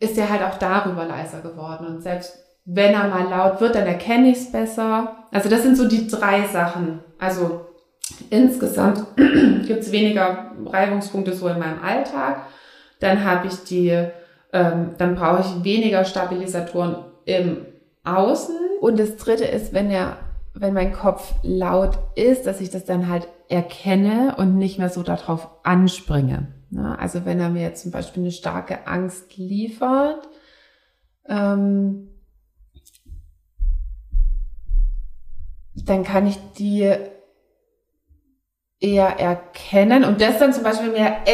ist 0.00 0.18
er 0.18 0.28
halt 0.28 0.42
auch 0.42 0.58
darüber 0.58 1.04
leiser 1.04 1.40
geworden. 1.40 1.86
Und 1.86 2.02
selbst 2.02 2.38
wenn 2.64 2.94
er 2.94 3.08
mal 3.08 3.28
laut 3.28 3.60
wird, 3.60 3.74
dann 3.74 3.86
erkenne 3.86 4.30
ich 4.30 4.38
es 4.38 4.52
besser. 4.52 5.16
Also 5.30 5.48
das 5.48 5.62
sind 5.62 5.76
so 5.76 5.88
die 5.88 6.08
drei 6.08 6.46
Sachen. 6.46 7.00
Also 7.18 7.66
insgesamt 8.30 9.04
gibt 9.16 9.80
es 9.80 9.92
weniger 9.92 10.52
Reibungspunkte 10.66 11.32
so 11.32 11.48
in 11.48 11.58
meinem 11.58 11.82
Alltag. 11.82 12.46
Dann 12.98 13.24
habe 13.24 13.46
ich 13.46 13.64
die, 13.64 13.90
ähm, 14.52 14.90
dann 14.98 15.14
brauche 15.14 15.40
ich 15.40 15.64
weniger 15.64 16.04
Stabilisatoren 16.04 16.96
im 17.24 17.66
Außen. 18.04 18.56
Und 18.80 18.98
das 18.98 19.16
dritte 19.16 19.44
ist, 19.44 19.72
wenn 19.72 19.90
er, 19.90 20.18
wenn 20.54 20.74
mein 20.74 20.92
Kopf 20.92 21.34
laut 21.42 21.98
ist, 22.14 22.46
dass 22.46 22.60
ich 22.60 22.70
das 22.70 22.84
dann 22.84 23.08
halt 23.08 23.28
erkenne 23.48 24.36
und 24.38 24.56
nicht 24.56 24.78
mehr 24.78 24.90
so 24.90 25.02
darauf 25.02 25.48
anspringe. 25.64 26.48
Ne? 26.70 26.98
Also 26.98 27.24
wenn 27.24 27.40
er 27.40 27.50
mir 27.50 27.62
jetzt 27.62 27.82
zum 27.82 27.90
Beispiel 27.90 28.22
eine 28.22 28.32
starke 28.32 28.86
Angst 28.86 29.36
liefert, 29.36 30.28
ähm, 31.28 32.08
dann 35.74 36.04
kann 36.04 36.26
ich 36.26 36.36
die 36.58 36.94
eher 38.80 39.18
erkennen 39.18 40.04
und 40.04 40.20
das 40.20 40.38
dann 40.38 40.52
zum 40.52 40.64
Beispiel 40.64 40.92
mehr 40.92 41.26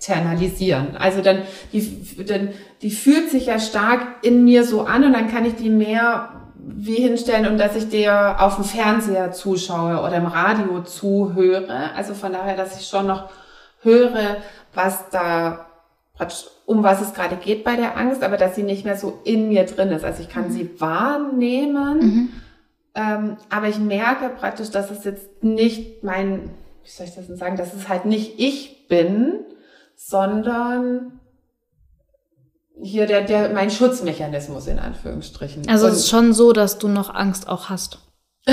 externalisieren. 0.00 0.96
Also 0.96 1.20
dann 1.20 1.42
die, 1.72 2.24
dann, 2.24 2.50
die 2.80 2.90
fühlt 2.90 3.30
sich 3.30 3.46
ja 3.46 3.58
stark 3.60 4.00
in 4.22 4.44
mir 4.44 4.64
so 4.64 4.82
an 4.82 5.04
und 5.04 5.12
dann 5.12 5.28
kann 5.28 5.44
ich 5.44 5.56
die 5.56 5.68
mehr 5.68 6.30
wie 6.56 6.96
hinstellen 6.96 7.46
und 7.46 7.58
dass 7.58 7.76
ich 7.76 7.88
dir 7.88 8.36
auf 8.38 8.56
dem 8.56 8.64
Fernseher 8.64 9.32
zuschaue 9.32 10.00
oder 10.00 10.16
im 10.16 10.26
Radio 10.26 10.82
zuhöre. 10.82 11.92
Also 11.94 12.14
von 12.14 12.32
daher, 12.32 12.56
dass 12.56 12.80
ich 12.80 12.86
schon 12.86 13.06
noch 13.06 13.28
höre, 13.82 14.38
was 14.74 15.08
da 15.10 15.66
um 16.66 16.82
was 16.82 17.00
es 17.00 17.14
gerade 17.14 17.36
geht 17.36 17.64
bei 17.64 17.76
der 17.76 17.96
Angst, 17.96 18.22
aber 18.22 18.36
dass 18.36 18.54
sie 18.54 18.62
nicht 18.62 18.84
mehr 18.84 18.96
so 18.96 19.20
in 19.24 19.48
mir 19.48 19.64
drin 19.64 19.90
ist. 19.90 20.04
Also 20.04 20.22
ich 20.22 20.28
kann 20.28 20.48
mhm. 20.48 20.52
sie 20.52 20.80
wahrnehmen, 20.80 21.98
mhm. 21.98 22.28
ähm, 22.94 23.36
aber 23.48 23.68
ich 23.68 23.78
merke 23.78 24.28
praktisch, 24.28 24.70
dass 24.70 24.90
es 24.90 25.04
jetzt 25.04 25.42
nicht 25.42 26.04
mein 26.04 26.50
wie 26.82 26.90
soll 26.90 27.06
ich 27.06 27.14
das 27.14 27.26
denn 27.26 27.36
sagen, 27.36 27.56
dass 27.56 27.74
es 27.74 27.88
halt 27.88 28.04
nicht 28.04 28.38
ich 28.38 28.88
bin, 28.88 29.40
sondern 30.02 31.20
hier 32.82 33.06
der, 33.06 33.20
der, 33.20 33.50
mein 33.50 33.70
Schutzmechanismus 33.70 34.66
in 34.66 34.78
Anführungsstrichen. 34.78 35.68
Also 35.68 35.88
es 35.88 35.98
ist 35.98 36.08
schon 36.08 36.32
so, 36.32 36.52
dass 36.54 36.78
du 36.78 36.88
noch 36.88 37.14
Angst 37.14 37.48
auch 37.48 37.68
hast. 37.68 37.98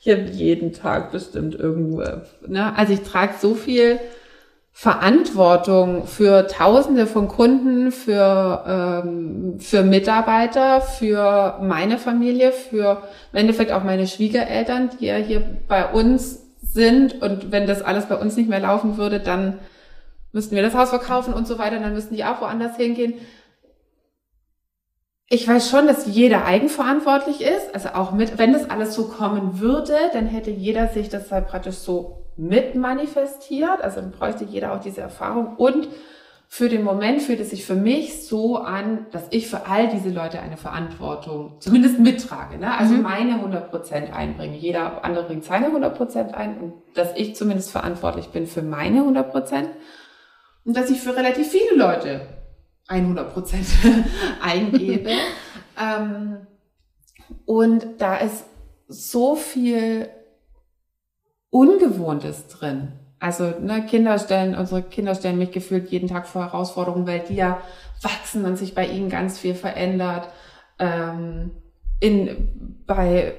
ich 0.00 0.08
habe 0.08 0.22
jeden 0.32 0.72
Tag 0.72 1.12
bestimmt 1.12 1.54
irgendwo, 1.54 2.02
ne? 2.48 2.76
Also 2.76 2.92
ich 2.92 3.02
trage 3.02 3.34
so 3.40 3.54
viel 3.54 4.00
Verantwortung 4.72 6.08
für 6.08 6.48
Tausende 6.48 7.06
von 7.06 7.28
Kunden, 7.28 7.92
für, 7.92 8.64
ähm, 9.04 9.60
für 9.60 9.84
Mitarbeiter, 9.84 10.80
für 10.80 11.60
meine 11.62 11.96
Familie, 11.96 12.50
für 12.50 13.04
im 13.32 13.38
Endeffekt 13.38 13.70
auch 13.70 13.84
meine 13.84 14.08
Schwiegereltern, 14.08 14.90
die 14.98 15.06
ja 15.06 15.16
hier 15.16 15.44
bei 15.68 15.92
uns 15.92 16.39
sind. 16.72 17.20
Und 17.22 17.52
wenn 17.52 17.66
das 17.66 17.82
alles 17.82 18.06
bei 18.06 18.16
uns 18.16 18.36
nicht 18.36 18.48
mehr 18.48 18.60
laufen 18.60 18.96
würde, 18.96 19.20
dann 19.20 19.58
müssten 20.32 20.54
wir 20.54 20.62
das 20.62 20.74
Haus 20.74 20.90
verkaufen 20.90 21.34
und 21.34 21.46
so 21.46 21.58
weiter, 21.58 21.80
dann 21.80 21.94
müssten 21.94 22.14
die 22.14 22.24
auch 22.24 22.40
woanders 22.40 22.76
hingehen. 22.76 23.14
Ich 25.28 25.46
weiß 25.46 25.70
schon, 25.70 25.86
dass 25.86 26.06
jeder 26.06 26.44
eigenverantwortlich 26.44 27.40
ist, 27.40 27.72
also 27.72 27.90
auch 27.90 28.10
mit, 28.10 28.38
wenn 28.38 28.52
das 28.52 28.68
alles 28.68 28.94
so 28.94 29.06
kommen 29.08 29.60
würde, 29.60 29.96
dann 30.12 30.26
hätte 30.26 30.50
jeder 30.50 30.88
sich 30.88 31.08
das 31.08 31.30
halt 31.30 31.46
praktisch 31.46 31.76
so 31.76 32.26
mit 32.36 32.74
manifestiert. 32.74 33.80
Also 33.80 34.00
dann 34.00 34.10
bräuchte 34.10 34.44
jeder 34.44 34.72
auch 34.72 34.80
diese 34.80 35.00
Erfahrung. 35.00 35.56
Und 35.56 35.88
für 36.52 36.68
den 36.68 36.82
Moment 36.82 37.22
fühlt 37.22 37.38
es 37.38 37.50
sich 37.50 37.64
für 37.64 37.76
mich 37.76 38.26
so 38.26 38.56
an, 38.56 39.06
dass 39.12 39.28
ich 39.30 39.46
für 39.46 39.68
all 39.68 39.86
diese 39.86 40.10
Leute 40.10 40.40
eine 40.40 40.56
Verantwortung 40.56 41.60
zumindest 41.60 42.00
mittrage. 42.00 42.58
Ne? 42.58 42.76
Also 42.76 42.94
mhm. 42.94 43.02
meine 43.02 43.34
100 43.34 43.70
Prozent 43.70 44.12
einbringe. 44.12 44.56
Jeder 44.56 45.04
andere 45.04 45.26
bringt 45.26 45.44
seine 45.44 45.66
100 45.66 45.96
Prozent 45.96 46.34
ein 46.34 46.58
und 46.60 46.72
dass 46.94 47.14
ich 47.14 47.36
zumindest 47.36 47.70
verantwortlich 47.70 48.30
bin 48.30 48.48
für 48.48 48.62
meine 48.62 48.98
100 48.98 49.30
Prozent 49.30 49.68
und 50.64 50.76
dass 50.76 50.90
ich 50.90 50.98
für 51.00 51.16
relativ 51.16 51.46
viele 51.48 51.76
Leute 51.76 52.26
100 52.88 53.32
Prozent 53.32 53.66
eingebe. 54.42 55.10
ähm, 55.80 56.48
und 57.46 57.86
da 57.98 58.16
ist 58.16 58.44
so 58.88 59.36
viel 59.36 60.08
Ungewohntes 61.50 62.48
drin. 62.48 62.99
Also 63.20 63.52
ne, 63.60 63.84
Kinder 63.84 64.18
stellen, 64.18 64.56
unsere 64.56 64.82
Kinder 64.82 65.14
stellen 65.14 65.38
mich 65.38 65.50
gefühlt 65.52 65.90
jeden 65.90 66.08
Tag 66.08 66.26
vor 66.26 66.42
Herausforderungen, 66.42 67.06
weil 67.06 67.20
die 67.20 67.36
ja 67.36 67.60
wachsen 68.02 68.46
und 68.46 68.56
sich 68.56 68.74
bei 68.74 68.86
ihnen 68.86 69.10
ganz 69.10 69.38
viel 69.38 69.54
verändert. 69.54 70.28
Ähm, 70.78 71.50
in, 72.00 72.82
bei 72.86 73.34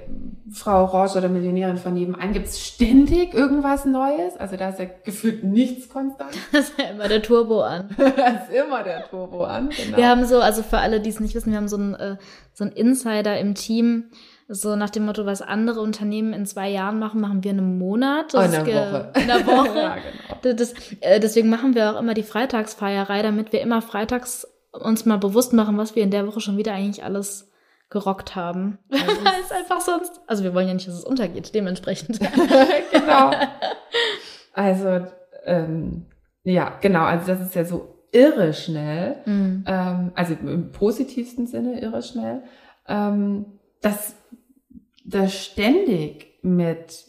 Frau 0.54 0.86
Roche 0.86 1.18
oder 1.18 1.30
Millionärin 1.30 1.78
von 1.78 1.94
nebenan 1.94 2.34
gibt's 2.34 2.60
ständig 2.60 3.34
irgendwas 3.34 3.86
Neues. 3.86 4.38
Also 4.38 4.58
da 4.58 4.70
ist 4.70 4.80
ja 4.80 4.86
gefühlt 5.04 5.44
nichts 5.44 5.90
konstant. 5.90 6.32
Das 6.52 6.70
ist 6.70 6.80
ja 6.80 6.86
immer 6.90 7.08
der 7.08 7.22
Turbo 7.22 7.62
an. 7.62 7.90
das 7.98 8.50
ist 8.50 8.66
immer 8.66 8.84
der 8.84 9.10
Turbo 9.10 9.44
an, 9.44 9.70
genau. 9.70 9.98
Wir 9.98 10.10
haben 10.10 10.26
so, 10.26 10.40
also 10.40 10.62
für 10.64 10.80
alle, 10.80 11.00
die 11.00 11.10
es 11.10 11.20
nicht 11.20 11.36
wissen, 11.36 11.52
wir 11.52 11.58
haben 11.58 11.68
so 11.68 11.78
einen, 11.78 11.96
äh, 11.96 12.18
so 12.54 12.64
einen 12.64 12.74
Insider 12.74 13.40
im 13.40 13.56
Team, 13.56 14.12
so 14.48 14.76
nach 14.76 14.90
dem 14.90 15.06
Motto, 15.06 15.26
was 15.26 15.42
andere 15.42 15.80
Unternehmen 15.80 16.34
in 16.34 16.46
zwei 16.46 16.70
Jahren 16.70 17.00
machen, 17.00 17.22
machen 17.22 17.44
wir 17.44 17.52
in 17.52 17.60
einem 17.60 17.78
Monat. 17.78 18.34
Das 18.34 18.42
oh, 18.42 18.54
in 18.54 18.56
einer 18.56 18.68
Woche. 18.68 19.12
In 19.16 19.32
einer 19.32 19.48
Woche. 19.48 19.78
ja, 19.80 19.96
genau. 19.96 20.56
Das, 20.56 20.74
äh, 21.00 21.20
deswegen 21.22 21.50
machen 21.50 21.74
wir 21.74 21.94
auch 21.96 22.00
immer 22.00 22.14
die 22.14 22.24
Freitagsfeierei, 22.24 23.22
damit 23.22 23.54
wir 23.54 23.62
immer 23.62 23.82
freitags 23.82 24.48
uns 24.74 25.06
mal 25.06 25.18
bewusst 25.18 25.54
machen, 25.54 25.78
was 25.78 25.96
wir 25.96 26.04
in 26.04 26.12
der 26.12 26.28
Woche 26.28 26.42
schon 26.42 26.58
wieder 26.58 26.74
eigentlich 26.74 27.04
alles 27.04 27.51
gerockt 27.92 28.36
haben. 28.36 28.80
Also 28.92 29.12
ist 29.42 29.54
einfach 29.54 29.82
sonst. 29.82 30.22
Also 30.26 30.44
wir 30.44 30.56
wollen 30.56 30.68
ja 30.68 30.74
nicht, 30.74 30.88
dass 30.88 30.96
es 30.96 31.04
untergeht, 31.04 31.54
dementsprechend. 31.54 32.20
genau. 32.92 33.32
Also, 34.54 35.06
ähm, 35.46 36.08
ja, 36.44 36.78
genau. 36.82 37.04
Also 37.04 37.28
das 37.28 37.40
ist 37.40 37.56
ja 37.56 37.64
so 37.64 38.04
irre 38.12 38.54
schnell. 38.54 39.16
Mhm. 39.26 39.64
Ähm, 39.66 40.12
also 40.14 40.34
im 40.34 40.74
positivsten 40.74 41.48
Sinne 41.48 41.80
irre 41.80 42.04
schnell. 42.04 42.44
Ähm, 42.86 43.46
das 43.82 44.16
das 45.06 45.34
ständig 45.34 46.38
mit 46.42 47.06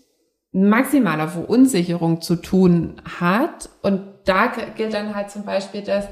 maximaler 0.52 1.26
Verunsicherung 1.26 2.20
zu 2.20 2.36
tun 2.36 3.02
hat. 3.18 3.68
Und 3.82 4.02
da 4.24 4.52
gilt 4.76 4.94
dann 4.94 5.16
halt 5.16 5.30
zum 5.30 5.44
Beispiel, 5.44 5.82
dass 5.82 6.06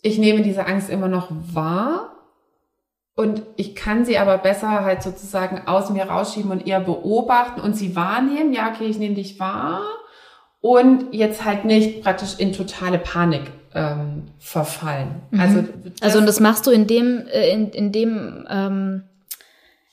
ich 0.00 0.18
nehme 0.18 0.42
diese 0.42 0.66
Angst 0.66 0.88
immer 0.88 1.08
noch 1.08 1.28
wahr 1.30 2.11
und 3.14 3.42
ich 3.56 3.74
kann 3.74 4.04
sie 4.04 4.18
aber 4.18 4.38
besser 4.38 4.84
halt 4.84 5.02
sozusagen 5.02 5.66
aus 5.66 5.90
mir 5.90 6.04
rausschieben 6.04 6.50
und 6.50 6.66
eher 6.66 6.80
beobachten 6.80 7.60
und 7.60 7.76
sie 7.76 7.94
wahrnehmen. 7.94 8.52
Ja, 8.52 8.70
okay, 8.72 8.86
ich 8.86 8.98
nehme 8.98 9.14
dich 9.14 9.38
wahr 9.38 9.82
und 10.60 11.12
jetzt 11.12 11.44
halt 11.44 11.64
nicht 11.64 12.02
praktisch 12.02 12.38
in 12.38 12.52
totale 12.52 12.98
Panik 12.98 13.42
ähm, 13.74 14.28
verfallen. 14.38 15.22
Mhm. 15.30 15.40
Also, 15.40 15.64
also 16.00 16.18
und 16.18 16.26
das 16.26 16.40
machst 16.40 16.66
du 16.66 16.70
in 16.70 16.86
dem, 16.86 17.26
äh, 17.26 17.50
in, 17.50 17.70
in 17.70 17.92
dem 17.92 18.46
ähm 18.48 19.02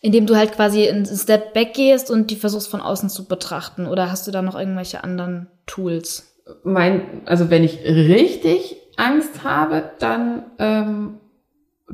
indem 0.02 0.26
du 0.26 0.36
halt 0.36 0.54
quasi 0.54 0.88
einen 0.88 1.06
Step 1.06 1.54
back 1.54 1.74
gehst 1.74 2.10
und 2.10 2.32
die 2.32 2.36
versuchst 2.36 2.70
von 2.70 2.82
außen 2.82 3.10
zu 3.10 3.26
betrachten? 3.26 3.86
Oder 3.86 4.10
hast 4.10 4.28
du 4.28 4.32
da 4.32 4.42
noch 4.42 4.58
irgendwelche 4.58 5.04
anderen 5.04 5.48
Tools? 5.66 6.36
Mein, 6.64 7.22
also 7.26 7.50
wenn 7.50 7.64
ich 7.64 7.84
richtig 7.84 8.78
Angst 8.98 9.44
habe, 9.44 9.92
dann, 10.00 10.44
ähm, 10.58 11.20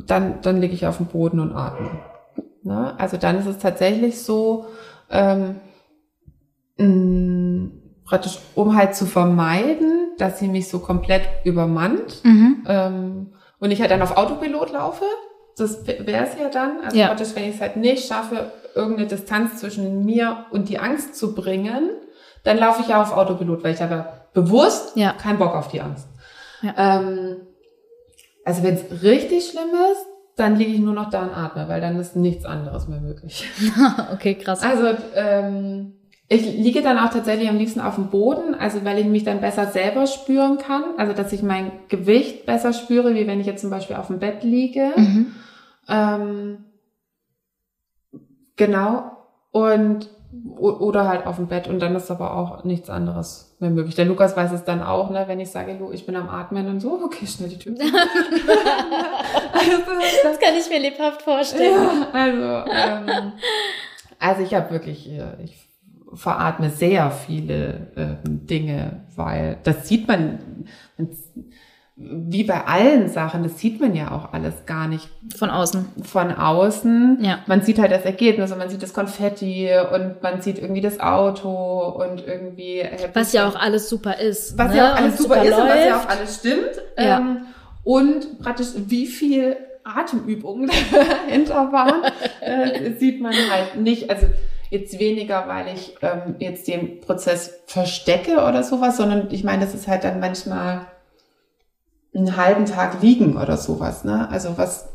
dann, 0.07 0.41
dann 0.41 0.59
liege 0.61 0.73
ich 0.73 0.85
auf 0.87 0.97
dem 0.97 1.05
Boden 1.07 1.39
und 1.39 1.53
atme. 1.53 1.89
Ne? 2.63 2.93
Also 2.97 3.17
dann 3.17 3.37
ist 3.39 3.45
es 3.47 3.59
tatsächlich 3.59 4.21
so, 4.23 4.65
ähm, 5.09 5.55
mh, 6.77 7.69
praktisch, 8.05 8.39
um 8.55 8.75
halt 8.75 8.95
zu 8.95 9.05
vermeiden, 9.05 10.11
dass 10.17 10.39
sie 10.39 10.47
mich 10.47 10.67
so 10.69 10.79
komplett 10.79 11.23
übermannt 11.43 12.23
Mhm. 12.23 12.63
ähm, 12.67 13.33
und 13.59 13.71
ich 13.71 13.81
halt 13.81 13.91
dann 13.91 14.01
auf 14.01 14.17
Autopilot 14.17 14.71
laufe. 14.71 15.05
Das 15.57 15.87
wäre 15.87 16.25
es 16.25 16.37
ja 16.39 16.49
dann. 16.49 16.81
Also 16.83 16.97
Ja. 16.97 17.07
praktisch, 17.07 17.29
wenn 17.35 17.43
ich 17.49 17.55
es 17.55 17.61
halt 17.61 17.77
nicht 17.77 18.07
schaffe, 18.07 18.51
irgendeine 18.75 19.07
Distanz 19.07 19.57
zwischen 19.57 20.03
mir 20.05 20.45
und 20.51 20.67
die 20.69 20.79
Angst 20.79 21.15
zu 21.15 21.33
bringen, 21.33 21.89
dann 22.43 22.57
laufe 22.57 22.81
ich 22.81 22.89
ja 22.89 23.01
auf 23.01 23.15
Autopilot, 23.15 23.63
weil 23.63 23.73
ich 23.73 23.81
habe 23.81 24.05
bewusst 24.33 24.95
Ja. 24.97 25.13
keinen 25.13 25.39
Bock 25.39 25.55
auf 25.55 25.69
die 25.69 25.81
Angst. 25.81 26.07
Ja. 26.61 26.73
Ähm, 26.77 27.37
also 28.45 28.63
wenn 28.63 28.75
es 28.75 29.03
richtig 29.03 29.49
schlimm 29.49 29.69
ist, 29.91 30.05
dann 30.37 30.55
liege 30.55 30.71
ich 30.71 30.79
nur 30.79 30.93
noch 30.93 31.09
da 31.09 31.23
und 31.23 31.33
atme, 31.35 31.67
weil 31.67 31.81
dann 31.81 31.99
ist 31.99 32.15
nichts 32.15 32.45
anderes 32.45 32.87
mehr 32.87 33.01
möglich. 33.01 33.49
okay, 34.13 34.35
krass. 34.35 34.61
Also 34.61 34.97
ähm, 35.15 35.93
ich 36.27 36.45
liege 36.45 36.81
dann 36.81 36.97
auch 36.97 37.09
tatsächlich 37.09 37.49
am 37.49 37.57
liebsten 37.57 37.81
auf 37.81 37.95
dem 37.95 38.09
Boden, 38.09 38.53
also 38.55 38.83
weil 38.83 38.99
ich 38.99 39.05
mich 39.05 39.23
dann 39.23 39.41
besser 39.41 39.67
selber 39.67 40.07
spüren 40.07 40.57
kann, 40.57 40.83
also 40.97 41.13
dass 41.13 41.33
ich 41.33 41.41
mein 41.41 41.71
Gewicht 41.87 42.45
besser 42.45 42.73
spüre, 42.73 43.15
wie 43.15 43.27
wenn 43.27 43.39
ich 43.39 43.47
jetzt 43.47 43.61
zum 43.61 43.69
Beispiel 43.69 43.95
auf 43.95 44.07
dem 44.07 44.19
Bett 44.19 44.43
liege. 44.43 44.91
Mhm. 44.95 45.35
Ähm, 45.87 46.57
genau. 48.55 49.11
Und 49.51 50.09
oder 50.57 51.07
halt 51.07 51.25
auf 51.27 51.35
dem 51.35 51.47
Bett 51.47 51.67
und 51.67 51.79
dann 51.81 51.95
ist 51.95 52.09
aber 52.11 52.35
auch 52.35 52.63
nichts 52.63 52.89
anderes 52.89 53.55
mehr 53.59 53.69
möglich. 53.69 53.95
Der 53.95 54.05
Lukas 54.05 54.35
weiß 54.35 54.51
es 54.51 54.63
dann 54.63 54.81
auch, 54.81 55.09
ne, 55.09 55.25
wenn 55.27 55.39
ich 55.39 55.51
sage, 55.51 55.73
Lu, 55.77 55.91
ich 55.91 56.05
bin 56.05 56.15
am 56.15 56.29
Atmen 56.29 56.67
und 56.67 56.79
so, 56.79 56.99
okay, 57.05 57.27
schnell 57.27 57.49
die 57.49 57.59
Tür. 57.59 57.75
also, 59.53 59.77
Das 60.23 60.39
kann 60.39 60.55
ich 60.57 60.69
mir 60.69 60.79
lebhaft 60.79 61.21
vorstellen. 61.21 61.73
ja, 61.73 62.07
also, 62.11 62.71
ähm, 62.71 63.33
also 64.19 64.41
ich 64.41 64.53
habe 64.53 64.71
wirklich, 64.71 65.09
äh, 65.09 65.43
ich 65.43 65.65
veratme 66.13 66.69
sehr 66.69 67.11
viele 67.11 67.87
ähm, 67.97 68.45
Dinge, 68.45 69.03
weil 69.15 69.57
das 69.63 69.87
sieht 69.87 70.07
man, 70.07 70.65
wie 71.97 72.43
bei 72.43 72.65
allen 72.65 73.07
Sachen, 73.07 73.43
das 73.43 73.57
sieht 73.57 73.79
man 73.79 73.95
ja 73.95 74.11
auch 74.11 74.33
alles 74.33 74.65
gar 74.65 74.89
nicht 74.89 75.07
Von 75.37 75.49
außen. 75.49 75.87
von 76.03 76.33
außen. 76.33 77.19
Ja. 77.21 77.39
Man 77.47 77.61
sieht 77.61 77.79
halt 77.79 77.91
das 77.91 78.03
Ergebnis 78.03 78.51
und 78.51 78.57
man 78.57 78.69
sieht 78.69 78.83
das 78.83 78.93
Konfetti 78.93 79.69
und 79.93 80.21
man 80.21 80.41
sieht 80.41 80.59
irgendwie 80.59 80.81
das 80.81 80.99
Auto 80.99 81.49
und 81.49 82.27
irgendwie. 82.27 82.83
Was 83.13 83.31
ja 83.31 83.47
auch 83.47 83.55
alles 83.55 83.87
super 83.87 84.19
ist. 84.19 84.57
was 84.57 84.71
ne? 84.71 84.77
ja 84.77 84.91
auch 84.91 84.97
alles 84.97 85.13
Und 85.13 85.21
super 85.21 85.43
ist 85.43 85.53
und 85.53 85.69
was 85.69 85.85
ja 85.85 85.99
auch 85.99 86.09
alles 86.09 86.35
stimmt. 86.35 86.81
Ja. 86.97 87.17
Ähm, 87.19 87.45
und 87.85 88.39
praktisch 88.39 88.67
wie 88.75 89.05
viel 89.07 89.55
Atemübungen 89.85 90.69
dahinter 90.91 91.71
waren, 91.71 92.01
äh, 92.41 92.91
sieht 92.99 93.21
man 93.21 93.33
halt 93.33 93.77
nicht. 93.77 94.09
Also 94.09 94.27
jetzt 94.69 94.99
weniger, 94.99 95.47
weil 95.47 95.73
ich 95.73 95.95
ähm, 96.01 96.35
jetzt 96.39 96.67
den 96.67 96.99
Prozess 96.99 97.61
verstecke 97.67 98.33
oder 98.33 98.63
sowas, 98.63 98.97
sondern 98.97 99.29
ich 99.31 99.45
meine, 99.45 99.63
das 99.63 99.73
ist 99.73 99.87
halt 99.87 100.03
dann 100.03 100.19
manchmal 100.19 100.87
einen 102.15 102.37
halben 102.37 102.65
Tag 102.65 103.01
liegen 103.01 103.37
oder 103.37 103.57
sowas. 103.57 104.03
Ne? 104.03 104.29
Also 104.31 104.57
was, 104.57 104.87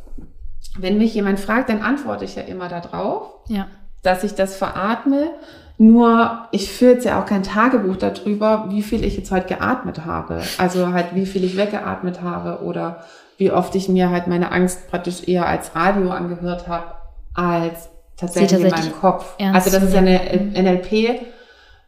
wenn 0.78 0.98
mich 0.98 1.14
jemand 1.14 1.38
fragt, 1.40 1.68
dann 1.68 1.82
antworte 1.82 2.24
ich 2.24 2.36
ja 2.36 2.42
immer 2.42 2.68
darauf 2.68 3.28
Ja. 3.48 3.66
dass 4.02 4.24
ich 4.24 4.34
das 4.34 4.56
veratme. 4.56 5.30
Nur 5.76 6.46
ich 6.50 6.70
führe 6.70 6.94
jetzt 6.94 7.04
ja 7.06 7.20
auch 7.20 7.26
kein 7.26 7.42
Tagebuch 7.42 7.96
darüber, 7.96 8.66
wie 8.68 8.82
viel 8.82 9.02
ich 9.02 9.16
jetzt 9.16 9.30
heute 9.30 9.54
geatmet 9.54 10.04
habe. 10.04 10.42
Also 10.58 10.92
halt, 10.92 11.14
wie 11.14 11.24
viel 11.24 11.42
ich 11.42 11.56
weggeatmet 11.56 12.20
habe 12.20 12.62
oder 12.64 13.04
wie 13.38 13.50
oft 13.50 13.74
ich 13.74 13.88
mir 13.88 14.10
halt 14.10 14.26
meine 14.26 14.52
Angst 14.52 14.90
praktisch 14.90 15.26
eher 15.26 15.46
als 15.46 15.74
Radio 15.74 16.10
angehört 16.10 16.68
habe, 16.68 16.84
als 17.32 17.88
tatsächlich, 18.18 18.60
in 18.60 18.68
tatsächlich 18.68 18.92
meinem 18.92 19.00
Kopf. 19.00 19.34
ernst 19.38 19.54
Also 19.66 19.78
das 19.78 19.88
ist 19.88 19.94
ja 19.94 20.00
eine 20.00 20.52
NLP, 20.52 21.20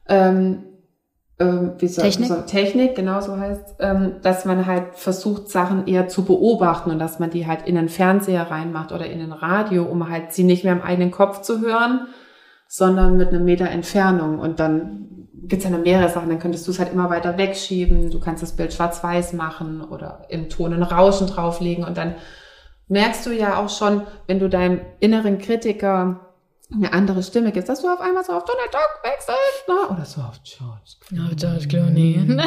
ähm, 0.09 0.65
ähm, 1.43 1.73
wie 1.79 1.89
soll, 1.89 2.05
Technik? 2.05 2.29
So, 2.29 2.41
Technik, 2.43 2.95
genau 2.95 3.21
so 3.21 3.37
heißt, 3.37 3.77
ähm, 3.81 4.17
dass 4.23 4.45
man 4.45 4.67
halt 4.67 4.95
versucht, 4.95 5.49
Sachen 5.49 5.87
eher 5.87 6.09
zu 6.09 6.25
beobachten 6.25 6.91
und 6.91 6.99
dass 6.99 7.19
man 7.19 7.31
die 7.31 7.47
halt 7.47 7.67
in 7.67 7.75
den 7.75 7.89
Fernseher 7.89 8.51
reinmacht 8.51 8.93
oder 8.93 9.07
in 9.07 9.21
ein 9.21 9.33
Radio, 9.33 9.85
um 9.85 10.09
halt 10.09 10.33
sie 10.33 10.45
nicht 10.45 10.65
mehr 10.65 10.73
im 10.73 10.83
eigenen 10.83 11.11
Kopf 11.11 11.43
zu 11.43 11.61
hören, 11.61 12.07
sondern 12.69 13.17
mit 13.17 13.29
einem 13.29 13.45
Meter 13.45 13.69
Entfernung. 13.69 14.39
Und 14.39 14.61
dann 14.61 15.29
gibt's 15.45 15.65
ja 15.65 15.71
noch 15.71 15.83
mehrere 15.83 16.09
Sachen, 16.09 16.29
dann 16.29 16.39
könntest 16.39 16.67
du 16.67 16.71
es 16.71 16.79
halt 16.79 16.93
immer 16.93 17.11
weiter 17.11 17.37
wegschieben, 17.37 18.11
du 18.11 18.21
kannst 18.21 18.43
das 18.43 18.57
Bild 18.57 18.73
schwarz-weiß 18.73 19.33
machen 19.33 19.83
oder 19.83 20.25
im 20.29 20.49
Ton 20.49 20.73
ein 20.73 20.83
Rauschen 20.83 21.27
drauflegen 21.27 21.85
und 21.85 21.97
dann 21.97 22.15
merkst 22.89 23.27
du 23.27 23.31
ja 23.31 23.59
auch 23.59 23.69
schon, 23.69 24.03
wenn 24.27 24.39
du 24.39 24.49
deinem 24.49 24.81
inneren 25.01 25.39
Kritiker 25.39 26.32
eine 26.75 26.93
andere 26.93 27.23
Stimme 27.23 27.53
gibst, 27.53 27.69
dass 27.69 27.83
du 27.83 27.89
auf 27.89 28.01
einmal 28.01 28.25
so 28.25 28.33
auf 28.33 28.45
Donald 28.45 28.73
Duck 28.73 29.01
wechselst, 29.03 29.69
ne? 29.69 29.89
oder 29.91 30.05
so 30.05 30.21
auf 30.21 30.41
George. 30.43 30.97
Oh, 31.13 31.35
George 31.37 31.69
Clooney. 31.69 32.39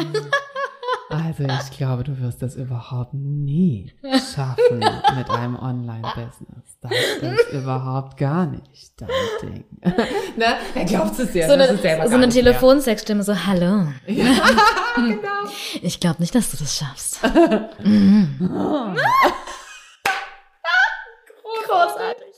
Also 1.08 1.44
ich 1.44 1.76
glaube, 1.76 2.02
du 2.02 2.20
wirst 2.20 2.42
das 2.42 2.56
überhaupt 2.56 3.14
nie 3.14 3.92
schaffen 4.34 4.80
mit 5.16 5.30
einem 5.30 5.56
Online-Business. 5.56 6.78
Das 6.80 6.92
ist 6.92 7.52
überhaupt 7.52 8.16
gar 8.16 8.46
nicht 8.46 9.00
dein 9.00 9.08
Ding. 9.40 9.64
ne? 10.36 10.56
Er 10.74 10.84
glaubt 10.84 11.18
es 11.18 11.32
ja. 11.32 11.46
So 11.46 11.54
eine, 11.54 11.64
das 11.64 11.76
ist 11.76 11.82
selber 11.82 12.04
so 12.04 12.10
gar 12.10 12.18
eine. 12.18 12.28
Telefonsexstimme, 12.28 13.22
so, 13.22 13.34
hallo. 13.46 13.86
genau. 14.06 15.50
Ich 15.80 16.00
glaube 16.00 16.20
nicht, 16.20 16.34
dass 16.34 16.50
du 16.50 16.56
das 16.56 16.76
schaffst. 16.76 17.20
Großartig. 21.66 22.35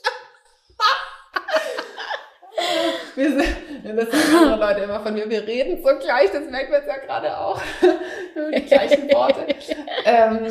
Wir 3.18 3.30
sind, 3.30 3.98
das 3.98 4.10
sagen 4.12 4.44
andere 4.44 4.60
Leute 4.60 4.80
immer 4.84 5.00
von 5.00 5.12
mir, 5.12 5.28
wir 5.28 5.44
reden 5.44 5.82
so 5.82 5.90
gleich, 5.98 6.30
das 6.30 6.48
merkt 6.48 6.70
man 6.70 6.80
jetzt 6.80 6.88
ja 6.88 7.04
gerade 7.04 7.36
auch. 7.36 7.60
Die 8.56 8.62
gleichen 8.62 9.08
Worte. 9.10 9.44
ähm, 10.04 10.46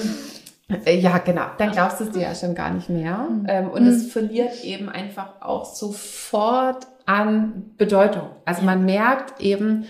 äh, 0.84 0.98
ja, 0.98 1.18
genau. 1.20 1.46
Dann 1.58 1.72
glaubst 1.72 2.02
du 2.02 2.04
es 2.04 2.12
dir 2.12 2.24
ja 2.24 2.36
schon 2.36 2.56
gar 2.56 2.72
nicht 2.72 2.90
mehr. 2.90 3.26
Ähm, 3.48 3.70
und 3.70 3.88
es 3.88 4.12
verliert 4.12 4.66
eben 4.66 4.90
einfach 4.90 5.42
auch 5.42 5.64
sofort 5.64 6.88
an 7.06 7.72
Bedeutung. 7.78 8.32
Also 8.44 8.64
man 8.64 8.84
merkt 8.84 9.40
eben, 9.40 9.86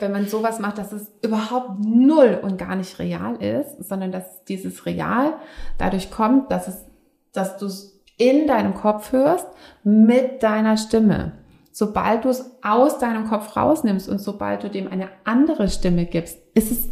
wenn 0.00 0.10
man 0.10 0.26
sowas 0.26 0.58
macht, 0.58 0.78
dass 0.78 0.90
es 0.90 1.12
überhaupt 1.22 1.78
null 1.78 2.40
und 2.42 2.58
gar 2.58 2.74
nicht 2.74 2.98
real 2.98 3.36
ist, 3.36 3.88
sondern 3.88 4.10
dass 4.10 4.44
dieses 4.46 4.84
Real 4.84 5.34
dadurch 5.78 6.10
kommt, 6.10 6.50
dass 6.50 6.66
es, 6.66 6.84
dass 7.32 7.56
du 7.56 7.66
es 7.66 8.00
in 8.16 8.48
deinem 8.48 8.74
Kopf 8.74 9.12
hörst 9.12 9.46
mit 9.84 10.42
deiner 10.42 10.76
Stimme. 10.76 11.34
Sobald 11.78 12.24
du 12.24 12.30
es 12.30 12.44
aus 12.60 12.98
deinem 12.98 13.28
Kopf 13.28 13.56
rausnimmst 13.56 14.08
und 14.08 14.18
sobald 14.18 14.64
du 14.64 14.68
dem 14.68 14.90
eine 14.90 15.10
andere 15.22 15.68
Stimme 15.68 16.06
gibst, 16.06 16.36
ist 16.52 16.72
es 16.72 16.88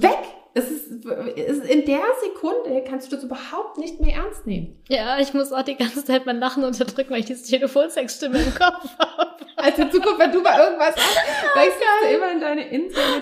weg. 0.00 0.20
Es 0.54 0.70
ist, 0.70 0.86
ist 0.88 1.64
in 1.64 1.84
der 1.84 2.04
Sekunde 2.22 2.84
kannst 2.88 3.10
du 3.10 3.16
das 3.16 3.24
überhaupt 3.24 3.78
nicht 3.78 3.98
mehr 4.00 4.14
ernst 4.14 4.46
nehmen. 4.46 4.80
Ja, 4.88 5.18
ich 5.18 5.34
muss 5.34 5.50
auch 5.50 5.62
die 5.62 5.74
ganze 5.74 6.04
Zeit 6.04 6.26
mein 6.26 6.38
Lachen 6.38 6.62
unterdrücken, 6.62 7.10
weil 7.10 7.18
ich 7.18 7.26
diese 7.26 7.44
Telefonsexstimme 7.44 8.38
im 8.38 8.54
Kopf 8.54 8.88
habe. 9.00 9.34
Also 9.56 9.82
in 9.82 9.90
Zukunft, 9.90 10.20
wenn 10.20 10.30
du 10.30 10.42
mal 10.42 10.60
irgendwas 10.60 10.94
hast, 10.94 11.56
wechselst 11.56 11.82
du 12.04 12.14
immer 12.14 12.30
in 12.30 12.40
deine 12.40 12.68
interne 12.68 13.20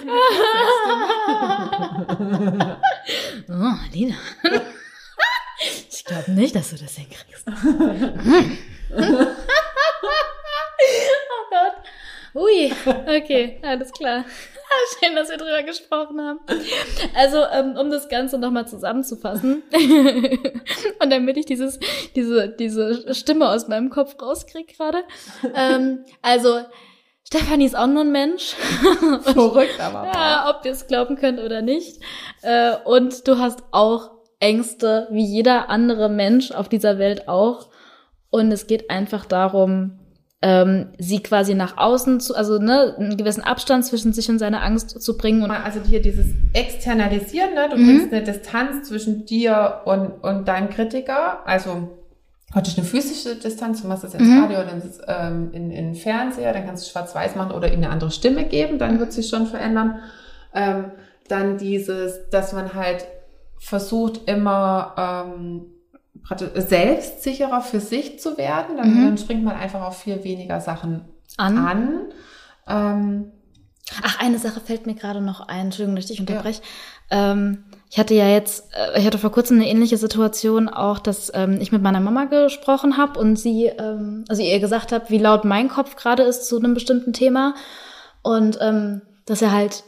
Telefonsexstimme. 2.18 2.76
Oh, 3.48 3.94
Lina. 3.94 4.14
Ich 5.90 6.04
glaube 6.04 6.30
nicht, 6.32 6.54
dass 6.54 6.70
du 6.70 6.76
das 6.76 6.96
hinkriegst. 6.96 7.44
Oh 10.80 11.50
Gott. 11.50 12.42
Ui, 12.42 12.72
okay, 13.06 13.58
alles 13.62 13.92
klar. 13.92 14.24
Schön, 15.00 15.16
dass 15.16 15.30
wir 15.30 15.38
drüber 15.38 15.62
gesprochen 15.62 16.20
haben. 16.20 16.40
Also, 17.14 17.38
ähm, 17.52 17.76
um 17.78 17.90
das 17.90 18.08
Ganze 18.08 18.38
nochmal 18.38 18.68
zusammenzufassen 18.68 19.62
und 21.02 21.10
damit 21.10 21.36
ich 21.36 21.46
dieses, 21.46 21.78
diese, 22.14 22.48
diese 22.50 23.14
Stimme 23.14 23.48
aus 23.48 23.68
meinem 23.68 23.90
Kopf 23.90 24.20
rauskriege 24.20 24.74
gerade. 24.74 25.04
Ähm, 25.54 26.04
also, 26.22 26.60
Stefanie 27.26 27.66
ist 27.66 27.76
auch 27.76 27.86
nur 27.86 28.04
ein 28.04 28.12
Mensch. 28.12 28.54
Verrückt, 29.22 29.80
aber. 29.80 30.06
Ja, 30.06 30.50
ob 30.50 30.64
ihr 30.64 30.72
es 30.72 30.86
glauben 30.86 31.16
könnt 31.16 31.40
oder 31.40 31.62
nicht. 31.62 32.00
Äh, 32.42 32.76
und 32.84 33.26
du 33.26 33.38
hast 33.38 33.62
auch 33.70 34.10
Ängste, 34.40 35.08
wie 35.10 35.24
jeder 35.24 35.68
andere 35.68 36.08
Mensch 36.08 36.52
auf 36.52 36.68
dieser 36.68 36.98
Welt 36.98 37.28
auch. 37.28 37.68
Und 38.30 38.52
es 38.52 38.66
geht 38.66 38.90
einfach 38.90 39.24
darum, 39.26 39.97
ähm, 40.40 40.90
sie 40.98 41.20
quasi 41.22 41.54
nach 41.54 41.76
außen 41.78 42.20
zu, 42.20 42.34
also 42.36 42.58
ne, 42.58 42.94
einen 42.96 43.16
gewissen 43.16 43.42
Abstand 43.42 43.84
zwischen 43.84 44.12
sich 44.12 44.28
und 44.28 44.38
seiner 44.38 44.62
Angst 44.62 45.02
zu 45.02 45.16
bringen. 45.16 45.42
Und 45.42 45.50
Also 45.50 45.80
hier 45.80 46.00
dieses 46.00 46.26
Externalisieren, 46.52 47.54
ne? 47.54 47.68
du 47.70 47.76
Mhm. 47.76 47.86
bringst 47.86 48.12
eine 48.12 48.22
Distanz 48.22 48.88
zwischen 48.88 49.26
dir 49.26 49.80
und, 49.84 50.10
und 50.22 50.46
deinem 50.46 50.70
Kritiker, 50.70 51.46
also 51.46 51.88
praktisch 52.52 52.78
eine 52.78 52.86
physische 52.86 53.34
Distanz, 53.34 53.82
du 53.82 53.88
machst 53.88 54.04
das 54.04 54.12
jetzt 54.12 54.22
Mhm. 54.22 54.40
Radio, 54.40 54.58
es 54.60 55.00
ähm, 55.08 55.50
in, 55.52 55.70
in 55.70 55.94
Fernseher, 55.94 56.52
dann 56.52 56.64
kannst 56.66 56.86
du 56.86 56.90
schwarz-weiß 56.90 57.34
machen 57.34 57.52
oder 57.52 57.68
ihm 57.72 57.78
eine 57.78 57.90
andere 57.90 58.10
Stimme 58.12 58.44
geben, 58.44 58.78
dann 58.78 59.00
wird 59.00 59.12
sich 59.12 59.28
schon 59.28 59.46
verändern. 59.46 59.98
Ähm, 60.54 60.92
dann 61.28 61.58
dieses, 61.58 62.30
dass 62.30 62.52
man 62.52 62.74
halt 62.74 63.04
versucht 63.58 64.28
immer 64.28 64.94
ähm, 65.26 65.66
selbstsicherer 66.54 67.60
für 67.60 67.80
sich 67.80 68.18
zu 68.20 68.36
werden, 68.38 68.76
dann, 68.76 68.94
Mhm. 68.94 69.04
dann 69.04 69.18
springt 69.18 69.44
man 69.44 69.56
einfach 69.56 69.82
auf 69.82 69.98
viel 69.98 70.22
weniger 70.24 70.60
Sachen 70.60 71.02
an. 71.36 71.58
an. 71.58 71.98
Ähm, 72.66 73.32
Ach, 74.02 74.20
eine 74.20 74.38
Sache 74.38 74.60
fällt 74.60 74.86
mir 74.86 74.94
gerade 74.94 75.22
noch 75.22 75.40
ein. 75.48 75.66
Entschuldigung, 75.66 75.96
dass 75.96 76.04
ich 76.04 76.10
dich 76.10 76.20
unterbreche. 76.20 76.60
Ähm, 77.10 77.64
ich 77.90 77.98
hatte 77.98 78.12
ja 78.12 78.28
jetzt, 78.28 78.64
äh, 78.74 79.00
ich 79.00 79.06
hatte 79.06 79.16
vor 79.16 79.32
kurzem 79.32 79.56
eine 79.56 79.66
ähnliche 79.68 79.96
Situation 79.96 80.68
auch, 80.68 80.98
dass 80.98 81.30
ähm, 81.34 81.56
ich 81.58 81.72
mit 81.72 81.80
meiner 81.80 82.00
Mama 82.00 82.24
gesprochen 82.26 82.98
habe 82.98 83.18
und 83.18 83.36
sie, 83.36 83.64
ähm, 83.64 84.24
also 84.28 84.42
ihr 84.42 84.60
gesagt 84.60 84.92
habe, 84.92 85.08
wie 85.08 85.16
laut 85.16 85.46
mein 85.46 85.68
Kopf 85.68 85.96
gerade 85.96 86.22
ist 86.22 86.46
zu 86.46 86.58
einem 86.58 86.74
bestimmten 86.74 87.14
Thema 87.14 87.54
und 88.22 88.58
ähm, 88.60 89.00
dass 89.24 89.40
er 89.40 89.52
halt 89.52 89.84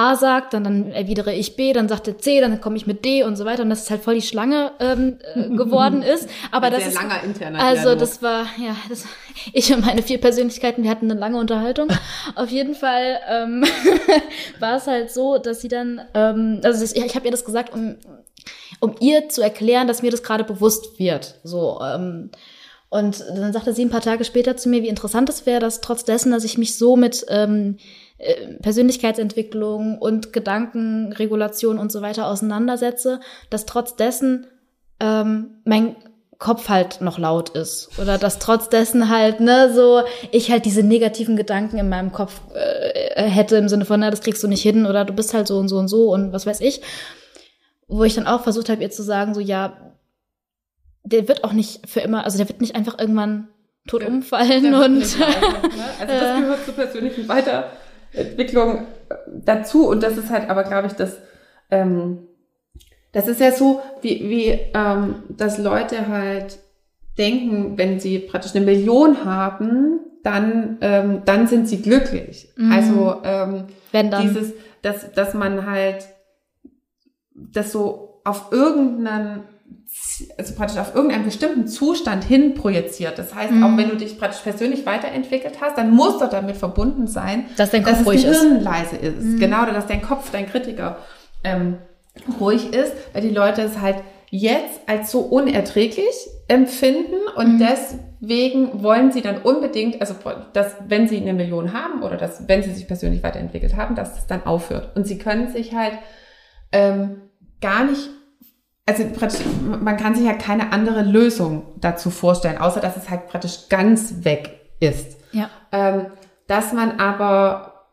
A 0.00 0.16
sagt, 0.16 0.54
dann, 0.54 0.64
dann 0.64 0.92
erwidere 0.92 1.34
ich 1.34 1.56
B, 1.56 1.74
dann 1.74 1.86
sagt 1.86 2.08
er 2.08 2.16
C, 2.16 2.40
dann 2.40 2.58
komme 2.62 2.78
ich 2.78 2.86
mit 2.86 3.04
D 3.04 3.22
und 3.22 3.36
so 3.36 3.44
weiter. 3.44 3.62
Und 3.62 3.68
dass 3.68 3.82
es 3.82 3.90
halt 3.90 4.02
voll 4.02 4.14
die 4.14 4.22
Schlange 4.22 4.72
ähm, 4.80 5.18
äh, 5.34 5.48
geworden 5.56 6.02
ist. 6.02 6.26
Aber 6.50 6.68
Ein 6.68 6.72
das 6.72 6.80
sehr 6.84 6.92
ist, 6.92 7.02
langer 7.02 7.22
interner 7.22 7.60
Also 7.60 7.82
Dialog. 7.82 7.98
das 7.98 8.22
war, 8.22 8.46
ja, 8.58 8.74
das, 8.88 9.04
ich 9.52 9.74
und 9.74 9.84
meine 9.84 10.02
vier 10.02 10.18
Persönlichkeiten, 10.18 10.84
wir 10.84 10.90
hatten 10.90 11.10
eine 11.10 11.20
lange 11.20 11.38
Unterhaltung. 11.38 11.88
Auf 12.34 12.48
jeden 12.48 12.74
Fall 12.74 13.20
ähm, 13.28 13.62
war 14.58 14.76
es 14.76 14.86
halt 14.86 15.10
so, 15.10 15.36
dass 15.36 15.60
sie 15.60 15.68
dann, 15.68 16.00
ähm, 16.14 16.62
also 16.64 16.82
ich, 16.82 16.96
ich 16.96 17.14
habe 17.14 17.26
ihr 17.26 17.30
das 17.30 17.44
gesagt, 17.44 17.74
um, 17.74 17.96
um 18.80 18.94
ihr 19.00 19.28
zu 19.28 19.42
erklären, 19.42 19.86
dass 19.86 20.00
mir 20.00 20.10
das 20.10 20.22
gerade 20.22 20.44
bewusst 20.44 20.98
wird. 20.98 21.34
So, 21.44 21.78
ähm, 21.82 22.30
und 22.88 23.22
dann 23.28 23.52
sagte 23.52 23.74
sie 23.74 23.84
ein 23.84 23.90
paar 23.90 24.00
Tage 24.00 24.24
später 24.24 24.56
zu 24.56 24.70
mir, 24.70 24.82
wie 24.82 24.88
interessant 24.88 25.28
es 25.28 25.44
wäre, 25.44 25.60
dass 25.60 25.82
trotz 25.82 26.04
dessen, 26.04 26.32
dass 26.32 26.44
ich 26.44 26.56
mich 26.56 26.78
so 26.78 26.96
mit 26.96 27.24
ähm, 27.28 27.76
äh, 27.76 27.82
Persönlichkeitsentwicklung 28.62 29.98
und 29.98 30.32
Gedankenregulation 30.32 31.78
und 31.78 31.90
so 31.90 32.02
weiter 32.02 32.26
auseinandersetze, 32.26 33.20
dass 33.48 33.66
trotz 33.66 33.96
dessen 33.96 34.46
ähm, 35.00 35.62
mein 35.64 35.96
Kopf 36.38 36.68
halt 36.70 37.02
noch 37.02 37.18
laut 37.18 37.50
ist 37.50 37.90
oder 37.98 38.16
dass 38.16 38.38
trotz 38.38 38.70
dessen 38.70 39.10
halt 39.10 39.40
ne 39.40 39.72
so 39.74 40.02
ich 40.30 40.50
halt 40.50 40.64
diese 40.64 40.82
negativen 40.82 41.36
Gedanken 41.36 41.76
in 41.76 41.88
meinem 41.90 42.12
Kopf 42.12 42.40
äh, 42.54 43.28
hätte 43.28 43.56
im 43.56 43.68
Sinne 43.68 43.84
von 43.84 44.00
na 44.00 44.10
das 44.10 44.22
kriegst 44.22 44.42
du 44.42 44.48
nicht 44.48 44.62
hin 44.62 44.86
oder 44.86 45.04
du 45.04 45.12
bist 45.12 45.34
halt 45.34 45.46
so 45.46 45.58
und 45.58 45.68
so 45.68 45.76
und 45.76 45.88
so 45.88 46.10
und 46.10 46.32
was 46.32 46.46
weiß 46.46 46.62
ich 46.62 46.80
wo 47.88 48.04
ich 48.04 48.14
dann 48.14 48.26
auch 48.26 48.42
versucht 48.42 48.70
habe 48.70 48.82
ihr 48.82 48.90
zu 48.90 49.02
sagen 49.02 49.34
so 49.34 49.40
ja 49.40 49.92
der 51.02 51.28
wird 51.28 51.44
auch 51.44 51.52
nicht 51.52 51.86
für 51.86 52.00
immer 52.00 52.24
also 52.24 52.38
der 52.38 52.48
wird 52.48 52.62
nicht 52.62 52.74
einfach 52.74 52.98
irgendwann 52.98 53.48
tot 53.86 54.02
umfallen 54.02 54.74
und 54.74 55.20
weiter, 55.20 55.68
ne? 55.68 55.84
Also 56.00 56.14
das 56.14 56.38
Äh. 56.38 56.40
gehört 56.40 56.64
zur 56.64 56.74
persönlichen 56.74 57.28
Weiterentwicklung 57.28 57.89
äh, 58.12 58.24
dazu 59.26 59.88
und 59.88 60.02
das 60.02 60.16
ist 60.16 60.30
halt 60.30 60.48
aber, 60.48 60.64
glaube 60.64 60.88
ich, 60.88 60.94
das, 60.94 61.18
ähm, 61.70 62.26
das 63.12 63.28
ist 63.28 63.40
ja 63.40 63.52
so, 63.52 63.82
wie, 64.02 64.28
wie 64.30 64.58
ähm, 64.74 65.22
dass 65.28 65.58
Leute 65.58 66.08
halt 66.08 66.58
denken, 67.18 67.76
wenn 67.76 68.00
sie 68.00 68.18
praktisch 68.18 68.54
eine 68.54 68.64
Million 68.64 69.24
haben, 69.24 70.00
dann, 70.22 70.78
ähm, 70.80 71.22
dann 71.24 71.46
sind 71.46 71.68
sie 71.68 71.82
glücklich. 71.82 72.52
Mhm. 72.56 72.72
Also 72.72 73.20
ähm, 73.24 73.64
wenn 73.92 74.10
dann 74.10 74.22
dieses, 74.22 74.52
dass, 74.82 75.12
dass 75.12 75.34
man 75.34 75.70
halt 75.70 76.06
das 77.34 77.72
so 77.72 78.20
auf 78.24 78.52
irgendeinen, 78.52 79.44
also 80.38 80.54
praktisch 80.54 80.78
auf 80.78 80.94
irgendeinen 80.94 81.24
bestimmten 81.24 81.66
Zustand 81.66 82.24
hin 82.24 82.54
projiziert. 82.54 83.18
Das 83.18 83.34
heißt, 83.34 83.52
Mhm. 83.52 83.62
auch 83.64 83.76
wenn 83.76 83.88
du 83.88 83.96
dich 83.96 84.18
praktisch 84.18 84.40
persönlich 84.42 84.84
weiterentwickelt 84.86 85.60
hast, 85.60 85.78
dann 85.78 85.90
muss 85.90 86.18
doch 86.18 86.28
damit 86.30 86.56
verbunden 86.56 87.06
sein, 87.06 87.46
dass 87.56 87.70
dein 87.70 87.82
dass 87.82 87.92
Kopf 87.92 87.98
das 88.00 88.06
ruhig 88.08 88.24
ist 88.24 88.42
Gehirn 88.42 88.62
leise 88.62 88.96
ist. 88.96 89.22
Mhm. 89.22 89.38
Genau, 89.38 89.62
oder 89.62 89.72
dass 89.72 89.86
dein 89.86 90.02
Kopf, 90.02 90.30
dein 90.30 90.46
Kritiker 90.46 90.98
ähm, 91.44 91.78
ruhig 92.38 92.72
ist, 92.74 92.92
weil 93.12 93.22
die 93.22 93.30
Leute 93.30 93.62
es 93.62 93.80
halt 93.80 93.96
jetzt 94.30 94.80
als 94.86 95.10
so 95.10 95.20
unerträglich 95.20 96.14
empfinden 96.48 97.16
und 97.36 97.54
Mhm. 97.54 97.66
deswegen 98.20 98.82
wollen 98.82 99.10
sie 99.12 99.22
dann 99.22 99.38
unbedingt, 99.42 100.00
also 100.00 100.14
dass 100.52 100.74
wenn 100.86 101.08
sie 101.08 101.16
eine 101.16 101.32
Million 101.32 101.72
haben 101.72 102.02
oder 102.02 102.16
dass 102.16 102.46
wenn 102.48 102.62
sie 102.62 102.72
sich 102.72 102.86
persönlich 102.86 103.22
weiterentwickelt 103.22 103.74
haben, 103.76 103.94
dass 103.96 104.14
das 104.14 104.26
dann 104.26 104.44
aufhört. 104.44 104.94
Und 104.96 105.06
sie 105.06 105.18
können 105.18 105.48
sich 105.48 105.74
halt 105.74 105.94
ähm, 106.72 107.22
gar 107.60 107.84
nicht, 107.84 108.08
also 108.90 109.04
praktisch, 109.14 109.40
man 109.62 109.96
kann 109.96 110.14
sich 110.14 110.24
ja 110.24 110.34
keine 110.34 110.72
andere 110.72 111.02
Lösung 111.02 111.62
dazu 111.80 112.10
vorstellen, 112.10 112.58
außer 112.58 112.80
dass 112.80 112.96
es 112.96 113.08
halt 113.08 113.28
praktisch 113.28 113.68
ganz 113.68 114.24
weg 114.24 114.60
ist. 114.80 115.16
ja 115.32 115.48
Ähm, 115.72 116.06
dass 116.46 116.72
man 116.72 116.98
aber 116.98 117.86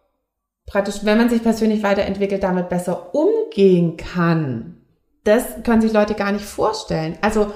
praktisch, 0.65 1.03
wenn 1.03 1.17
man 1.17 1.29
sich 1.29 1.43
persönlich 1.43 1.83
weiterentwickelt, 1.83 2.43
damit 2.43 2.69
besser 2.69 3.13
umgehen 3.13 3.97
kann. 3.97 4.77
Das 5.23 5.63
können 5.63 5.81
sich 5.81 5.93
Leute 5.93 6.15
gar 6.15 6.31
nicht 6.31 6.45
vorstellen. 6.45 7.17
Also 7.21 7.53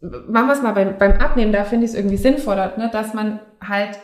machen 0.00 0.46
wir 0.46 0.52
es 0.52 0.62
mal 0.62 0.72
beim, 0.72 0.98
beim 0.98 1.12
Abnehmen, 1.12 1.52
da 1.52 1.64
finde 1.64 1.86
ich 1.86 1.92
es 1.92 1.96
irgendwie 1.96 2.16
sinnvoller, 2.16 2.76
ne, 2.76 2.90
dass 2.92 3.14
man 3.14 3.40
halt 3.66 3.98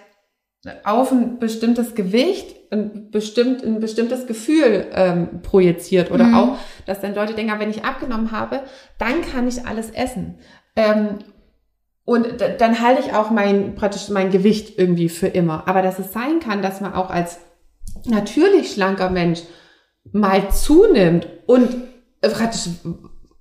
auf 0.84 1.10
ein 1.10 1.38
bestimmtes 1.38 1.94
Gewicht 1.94 2.56
ein, 2.70 3.10
bestimmt, 3.10 3.64
ein 3.64 3.80
bestimmtes 3.80 4.26
Gefühl 4.26 4.86
ähm, 4.92 5.42
projiziert 5.42 6.10
oder 6.10 6.24
Mhm. 6.24 6.34
auch, 6.34 6.58
dass 6.86 7.00
dann 7.00 7.14
Leute 7.14 7.34
denken, 7.34 7.52
ah, 7.52 7.58
wenn 7.58 7.70
ich 7.70 7.84
abgenommen 7.84 8.30
habe, 8.30 8.60
dann 8.98 9.22
kann 9.22 9.48
ich 9.48 9.66
alles 9.66 9.90
essen. 9.90 10.38
Ähm, 10.76 11.18
und 12.04 12.26
dann 12.58 12.80
halte 12.80 13.02
ich 13.02 13.12
auch 13.14 13.30
mein, 13.30 13.74
praktisch 13.74 14.08
mein 14.08 14.30
Gewicht 14.30 14.78
irgendwie 14.78 15.08
für 15.08 15.28
immer. 15.28 15.66
Aber 15.66 15.82
dass 15.82 15.98
es 15.98 16.12
sein 16.12 16.40
kann, 16.40 16.62
dass 16.62 16.80
man 16.80 16.92
auch 16.94 17.10
als 17.10 17.38
natürlich 18.04 18.72
schlanker 18.72 19.10
Mensch 19.10 19.40
mal 20.12 20.50
zunimmt 20.50 21.28
und 21.46 21.68
praktisch 22.20 22.68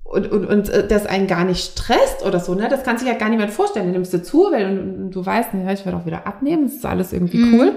und, 0.09 0.31
und, 0.31 0.45
und 0.45 0.69
äh, 0.69 0.87
das 0.87 1.05
einen 1.05 1.27
gar 1.27 1.43
nicht 1.45 1.71
stresst 1.71 2.25
oder 2.25 2.39
so, 2.39 2.55
ne? 2.55 2.67
Das 2.69 2.83
kann 2.83 2.97
sich 2.97 3.07
ja 3.07 3.13
gar 3.13 3.29
niemand 3.29 3.51
vorstellen. 3.51 3.87
Du 3.87 3.91
nimmst 3.93 4.13
du 4.13 4.21
zu, 4.23 4.51
weil 4.51 4.65
und 4.65 5.11
du 5.11 5.25
weißt, 5.25 5.49
ja, 5.53 5.71
ich 5.71 5.85
werde 5.85 5.97
auch 5.97 6.05
wieder 6.05 6.25
abnehmen, 6.27 6.63
das 6.65 6.75
ist 6.75 6.85
alles 6.85 7.13
irgendwie 7.13 7.37
Mhm. 7.37 7.53
cool. 7.59 7.71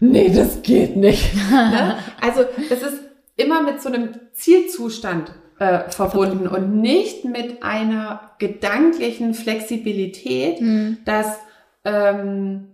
Nee, 0.00 0.30
das 0.34 0.62
geht 0.62 0.96
nicht. 0.96 1.34
ne? 1.50 1.96
Also 2.20 2.42
das 2.68 2.82
ist 2.82 3.00
immer 3.36 3.62
mit 3.62 3.80
so 3.82 3.88
einem 3.90 4.10
Zielzustand 4.32 5.32
äh, 5.58 5.80
verbunden 5.90 6.46
und 6.46 6.80
nicht 6.80 7.24
mit 7.26 7.62
einer 7.62 8.30
gedanklichen 8.38 9.34
Flexibilität, 9.34 10.60
Mhm. 10.60 10.98
dass 11.04 11.38
ähm, 11.84 12.68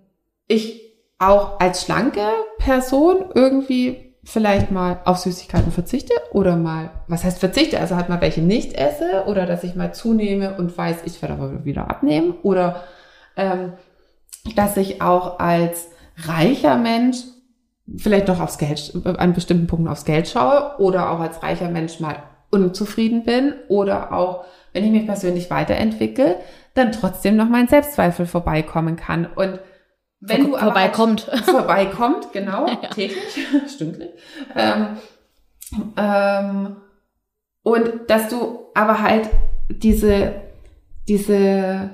ich 0.49 0.83
auch 1.19 1.59
als 1.61 1.83
schlanke 1.85 2.23
Person 2.59 3.27
irgendwie 3.35 4.06
vielleicht 4.27 4.73
mal 4.73 4.99
auf 5.05 5.19
Süßigkeiten 5.19 5.71
verzichte 5.71 6.12
oder 6.33 6.57
mal, 6.57 6.91
was 7.07 7.23
heißt 7.23 7.39
verzichte, 7.39 7.79
also 7.79 7.95
halt 7.95 8.09
mal 8.09 8.21
welche 8.21 8.43
nicht 8.43 8.73
esse 8.75 9.25
oder 9.27 9.47
dass 9.47 9.62
ich 9.62 9.77
mal 9.77 9.95
zunehme 9.95 10.57
und 10.59 10.77
weiß, 10.77 11.03
ich 11.05 11.23
werde 11.23 11.35
aber 11.35 11.65
wieder 11.65 11.89
abnehmen 11.89 12.35
oder 12.43 12.83
ähm, 13.37 13.75
dass 14.57 14.77
ich 14.77 15.01
auch 15.01 15.39
als 15.39 15.89
reicher 16.25 16.77
Mensch 16.77 17.19
vielleicht 17.97 18.27
noch 18.27 18.41
aufs 18.41 18.59
Geld, 18.59 18.93
an 19.05 19.33
bestimmten 19.33 19.69
Punkten 19.69 19.89
aufs 19.89 20.05
Geld 20.05 20.29
schaue 20.29 20.75
oder 20.79 21.11
auch 21.11 21.21
als 21.21 21.45
reicher 21.45 21.69
Mensch 21.69 22.01
mal 22.01 22.17
unzufrieden 22.51 23.25
bin 23.25 23.55
oder 23.69 24.12
auch, 24.12 24.45
wenn 24.73 24.85
ich 24.85 24.91
mich 24.91 25.07
persönlich 25.07 25.51
weiterentwickle, 25.51 26.37
dann 26.75 26.91
trotzdem 26.91 27.37
noch 27.37 27.49
mein 27.49 27.69
Selbstzweifel 27.69 28.27
vorbeikommen 28.27 28.97
kann. 28.97 29.25
Und 29.27 29.61
wenn 30.29 30.43
Vor- 30.43 30.51
du 30.51 30.57
aber 30.57 30.81
halt 30.81 30.95
vorbeikommt. 30.97 31.21
vorbeikommt, 31.45 32.33
genau, 32.33 32.67
täglich, 32.95 33.19
stündlich. 33.75 34.11
Ähm, 34.55 34.87
ähm, 35.97 36.77
und 37.62 37.91
dass 38.09 38.29
du 38.29 38.61
aber 38.75 39.03
halt 39.03 39.29
diese, 39.69 40.35
diese, 41.09 41.91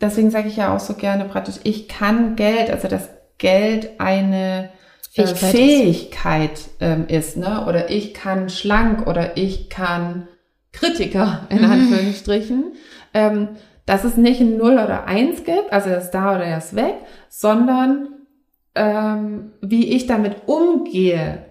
deswegen 0.00 0.30
sage 0.30 0.48
ich 0.48 0.56
ja 0.56 0.74
auch 0.74 0.80
so 0.80 0.94
gerne 0.94 1.24
praktisch, 1.26 1.56
ich 1.64 1.88
kann 1.88 2.36
Geld, 2.36 2.70
also 2.70 2.88
dass 2.88 3.08
Geld 3.38 4.00
eine 4.00 4.70
äh, 5.14 5.26
Fähigkeit 5.26 5.50
Fähigkeit 5.50 6.60
ähm, 6.80 7.06
ist, 7.08 7.36
ne? 7.36 7.66
Oder 7.66 7.90
ich 7.90 8.14
kann 8.14 8.48
schlank 8.48 9.06
oder 9.06 9.36
ich 9.36 9.68
kann 9.70 10.28
Kritiker 10.72 11.46
in 11.50 11.58
Mhm. 11.62 11.70
Anführungsstrichen. 11.70 12.72
Ähm, 13.14 13.48
dass 13.86 14.04
es 14.04 14.16
nicht 14.16 14.40
ein 14.40 14.56
0 14.56 14.72
oder 14.74 15.06
1 15.06 15.44
gibt, 15.44 15.72
also 15.72 15.90
er 15.90 15.98
ist 15.98 16.10
da 16.10 16.34
oder 16.34 16.44
er 16.44 16.58
ist 16.58 16.74
weg, 16.76 16.94
sondern 17.28 18.08
ähm, 18.74 19.52
wie 19.62 19.94
ich 19.94 20.06
damit 20.06 20.42
umgehe, 20.46 21.46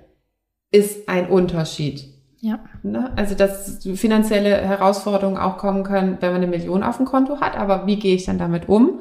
ist 0.72 1.08
ein 1.08 1.30
Unterschied. 1.30 2.06
Ja. 2.42 2.60
Ne? 2.84 3.12
Also 3.16 3.34
dass 3.34 3.84
finanzielle 3.96 4.50
Herausforderungen 4.50 5.38
auch 5.38 5.58
kommen 5.58 5.84
können, 5.84 6.18
wenn 6.20 6.32
man 6.32 6.42
eine 6.42 6.52
Million 6.52 6.84
auf 6.84 6.98
dem 6.98 7.06
Konto 7.06 7.40
hat, 7.40 7.58
aber 7.58 7.88
wie 7.88 7.98
gehe 7.98 8.16
ich 8.16 8.26
dann 8.26 8.38
damit 8.38 8.70
um? 8.70 9.00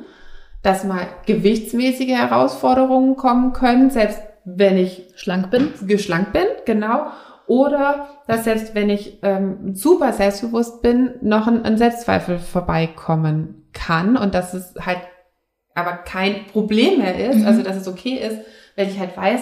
Dass 0.62 0.84
mal 0.84 1.06
gewichtsmäßige 1.26 2.16
Herausforderungen 2.16 3.16
kommen 3.16 3.52
können, 3.52 3.90
selbst 3.90 4.22
wenn 4.46 4.78
ich 4.78 5.12
Schlank 5.16 5.50
bin. 5.50 5.72
geschlankt 5.86 6.32
bin, 6.32 6.46
genau. 6.64 7.08
Oder 7.46 8.08
dass 8.26 8.44
selbst 8.44 8.74
wenn 8.74 8.88
ich 8.90 9.18
ähm, 9.22 9.74
super 9.74 10.12
selbstbewusst 10.12 10.82
bin, 10.82 11.14
noch 11.20 11.46
ein, 11.46 11.64
ein 11.64 11.76
Selbstzweifel 11.76 12.38
vorbeikommen 12.38 13.66
kann 13.72 14.16
und 14.16 14.34
dass 14.34 14.54
es 14.54 14.74
halt 14.80 14.98
aber 15.74 15.92
kein 15.92 16.46
Problem 16.52 16.98
mehr 16.98 17.18
ist, 17.30 17.38
Mhm. 17.40 17.46
also 17.46 17.62
dass 17.62 17.76
es 17.76 17.88
okay 17.88 18.14
ist, 18.16 18.38
wenn 18.76 18.88
ich 18.88 18.98
halt 18.98 19.16
weiß, 19.16 19.40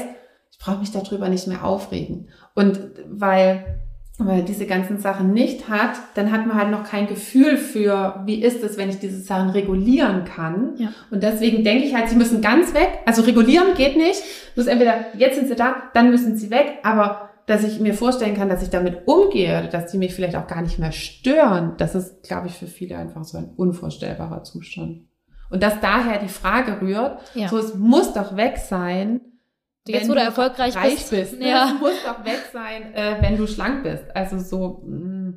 ich 0.50 0.58
brauche 0.58 0.78
mich 0.78 0.90
darüber 0.90 1.28
nicht 1.28 1.46
mehr 1.46 1.64
aufregen. 1.64 2.28
Und 2.54 2.80
weil 3.08 3.78
weil 4.18 4.42
diese 4.42 4.66
ganzen 4.66 4.98
Sachen 4.98 5.32
nicht 5.32 5.68
hat, 5.70 5.94
dann 6.14 6.30
hat 6.30 6.46
man 6.46 6.56
halt 6.56 6.70
noch 6.70 6.84
kein 6.84 7.06
Gefühl 7.08 7.56
für, 7.56 8.22
wie 8.26 8.42
ist 8.42 8.62
es, 8.62 8.76
wenn 8.76 8.90
ich 8.90 8.98
diese 8.98 9.20
Sachen 9.20 9.50
regulieren 9.50 10.24
kann. 10.24 10.74
Ja. 10.76 10.88
Und 11.10 11.22
deswegen 11.22 11.64
denke 11.64 11.84
ich 11.86 11.94
halt, 11.94 12.10
sie 12.10 12.16
müssen 12.16 12.42
ganz 12.42 12.74
weg. 12.74 12.90
Also 13.06 13.22
regulieren 13.22 13.74
geht 13.74 13.96
nicht. 13.96 14.22
Muss 14.54 14.66
entweder, 14.66 15.06
jetzt 15.16 15.36
sind 15.36 15.48
sie 15.48 15.56
da, 15.56 15.74
dann 15.94 16.10
müssen 16.10 16.36
sie 16.36 16.50
weg. 16.50 16.74
Aber 16.84 17.30
dass 17.52 17.64
ich 17.64 17.78
mir 17.80 17.94
vorstellen 17.94 18.34
kann, 18.34 18.48
dass 18.48 18.62
ich 18.62 18.70
damit 18.70 19.06
umgehe, 19.06 19.68
dass 19.68 19.90
die 19.92 19.98
mich 19.98 20.14
vielleicht 20.14 20.36
auch 20.36 20.46
gar 20.46 20.62
nicht 20.62 20.78
mehr 20.78 20.92
stören, 20.92 21.74
das 21.78 21.94
ist, 21.94 22.22
glaube 22.22 22.46
ich, 22.48 22.54
für 22.54 22.66
viele 22.66 22.96
einfach 22.96 23.24
so 23.24 23.38
ein 23.38 23.50
unvorstellbarer 23.56 24.42
Zustand. 24.42 25.02
Und 25.50 25.62
dass 25.62 25.80
daher 25.80 26.18
die 26.18 26.28
Frage 26.28 26.80
rührt, 26.80 27.20
Ja. 27.34 27.48
so 27.48 27.58
es 27.58 27.74
muss 27.74 28.12
doch 28.14 28.36
weg 28.36 28.56
sein, 28.58 29.20
Jetzt, 29.86 30.02
wenn 30.02 30.10
wo 30.10 30.14
du 30.14 30.20
erfolgreich 30.20 30.76
reich 30.76 30.94
bist. 30.94 31.10
bist. 31.10 31.38
ne? 31.40 31.48
Ja. 31.50 31.72
Es 31.74 31.80
muss 31.80 31.94
doch 32.04 32.24
weg 32.24 32.42
sein, 32.52 32.94
äh, 32.94 33.16
wenn 33.20 33.36
du 33.36 33.46
schlank 33.46 33.82
bist. 33.82 34.04
Also 34.14 34.38
so 34.38 34.82
mh, 34.86 35.34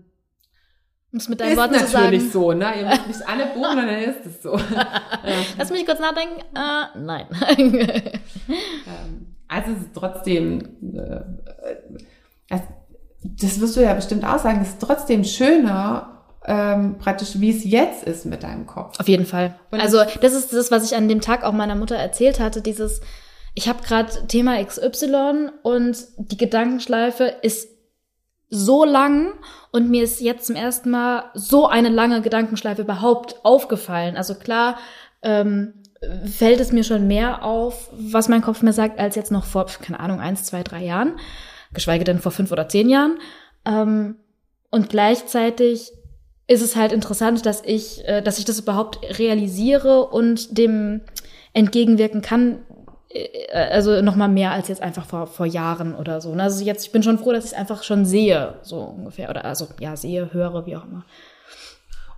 es 1.18 1.30
mit 1.30 1.40
deinen 1.42 1.52
ist 1.52 1.58
Worten 1.58 1.74
zu 1.76 1.98
natürlich 1.98 2.22
sagen. 2.24 2.32
so, 2.32 2.52
ne? 2.54 2.74
Ihr 2.80 2.86
müsst 2.88 3.08
nicht 3.08 3.28
alle 3.28 3.46
buchen, 3.48 3.78
dann 3.78 3.90
ist 3.90 4.26
es 4.26 4.44
so. 4.44 4.60
Lass 5.58 5.72
mich 5.72 5.86
kurz 5.86 6.00
nachdenken. 6.00 6.42
Äh, 6.56 7.00
nein. 7.00 7.26
Ähm, 8.48 9.35
Also 9.48 9.72
es 9.72 9.78
ist 9.80 9.94
trotzdem, 9.94 10.62
äh, 10.94 12.56
äh, 12.56 12.60
das 13.24 13.60
wirst 13.60 13.76
du 13.76 13.82
ja 13.82 13.94
bestimmt 13.94 14.26
auch 14.26 14.40
sagen, 14.40 14.60
es 14.62 14.70
ist 14.70 14.82
trotzdem 14.82 15.24
schöner, 15.24 16.24
ähm, 16.48 16.98
praktisch, 17.00 17.40
wie 17.40 17.50
es 17.50 17.64
jetzt 17.64 18.04
ist 18.04 18.26
mit 18.26 18.44
deinem 18.44 18.68
Kopf. 18.68 19.00
Auf 19.00 19.08
jeden 19.08 19.26
Fall. 19.26 19.56
Und 19.72 19.82
also 19.82 20.00
das 20.22 20.34
ist 20.34 20.54
das, 20.54 20.72
was 20.72 20.86
ich 20.86 20.96
an 20.96 21.08
dem 21.08 21.22
Tag 21.22 21.44
auch 21.44 21.54
meiner 21.54 21.76
Mutter 21.76 21.96
erzählt 21.96 22.40
hatte, 22.40 22.62
dieses, 22.62 23.02
ich 23.56 23.68
habe 23.68 23.84
gerade 23.84 24.28
Thema 24.28 24.64
XY 24.64 25.50
und 25.64 25.98
die 26.18 26.38
Gedankenschleife 26.38 27.24
ist 27.42 27.70
so 28.50 28.86
lang 28.86 29.34
und 29.72 29.90
mir 29.90 30.04
ist 30.04 30.22
jetzt 30.22 30.46
zum 30.48 30.56
ersten 30.56 30.92
Mal 30.92 31.32
so 31.34 31.68
eine 31.68 31.90
lange 31.90 32.22
Gedankenschleife 32.22 32.84
überhaupt 32.84 33.44
aufgefallen. 33.44 34.16
Also 34.16 34.36
klar 34.36 34.78
ähm, 35.24 35.74
fällt 36.26 36.60
es 36.60 36.72
mir 36.72 36.84
schon 36.84 37.08
mehr 37.08 37.44
auf, 37.44 37.90
was 37.94 38.30
mein 38.30 38.42
Kopf 38.42 38.62
mir 38.62 38.74
sagt, 38.74 39.00
als 39.00 39.16
jetzt 39.16 39.32
noch 39.32 39.46
vor, 39.46 39.66
keine 39.66 40.00
Ahnung, 40.00 40.20
eins, 40.20 40.44
zwei, 40.44 40.64
drei 40.64 40.84
Jahren, 40.84 41.20
geschweige 41.74 42.04
denn 42.04 42.20
vor 42.20 42.32
fünf 42.32 42.52
oder 42.52 42.68
zehn 42.70 42.90
Jahren. 42.90 43.18
Ähm, 43.66 44.16
und 44.70 44.90
gleichzeitig 44.90 45.92
ist 46.48 46.62
es 46.62 46.76
halt 46.76 46.92
interessant, 46.92 47.46
dass 47.46 47.64
ich, 47.64 48.08
äh, 48.08 48.22
dass 48.22 48.38
ich 48.40 48.46
das 48.46 48.60
überhaupt 48.60 49.00
realisiere 49.18 50.06
und 50.08 50.58
dem 50.58 51.02
entgegenwirken 51.54 52.22
kann. 52.22 52.60
äh, 53.10 53.58
Also 53.72 54.02
noch 54.02 54.16
mal 54.16 54.28
mehr 54.28 54.52
als 54.52 54.68
jetzt 54.68 54.82
einfach 54.82 55.06
vor, 55.06 55.28
vor 55.28 55.46
Jahren 55.46 55.96
oder 55.96 56.22
so. 56.22 56.36
ne? 56.36 56.44
Also 56.44 56.64
jetzt, 56.64 56.86
ich 56.86 56.92
bin 56.92 57.04
schon 57.04 57.18
froh, 57.18 57.32
dass 57.32 57.46
ich 57.46 57.52
es 57.52 57.58
einfach 57.58 57.84
schon 57.84 58.06
sehe, 58.06 58.60
so 58.62 58.80
ungefähr. 58.82 59.30
Oder 59.30 59.46
also 59.46 59.68
ja, 59.80 59.96
sehe, 59.96 60.34
höre, 60.34 60.66
wie 60.66 60.76
auch 60.76 60.86
immer. 60.86 61.06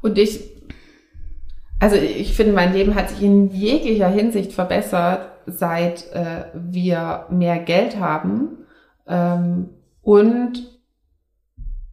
Und 0.02 0.18
ich, 0.18 0.42
also 1.80 1.96
ich 1.96 2.34
finde, 2.36 2.54
mein 2.54 2.74
Leben 2.74 2.96
hat 2.96 3.10
sich 3.10 3.22
in 3.22 3.50
jeglicher 3.52 4.08
Hinsicht 4.08 4.54
verbessert, 4.54 5.30
seit 5.46 6.12
äh, 6.14 6.46
wir 6.54 7.26
mehr 7.30 7.60
Geld 7.60 8.00
haben. 8.00 8.66
Ähm, 9.08 9.70
und 10.02 10.54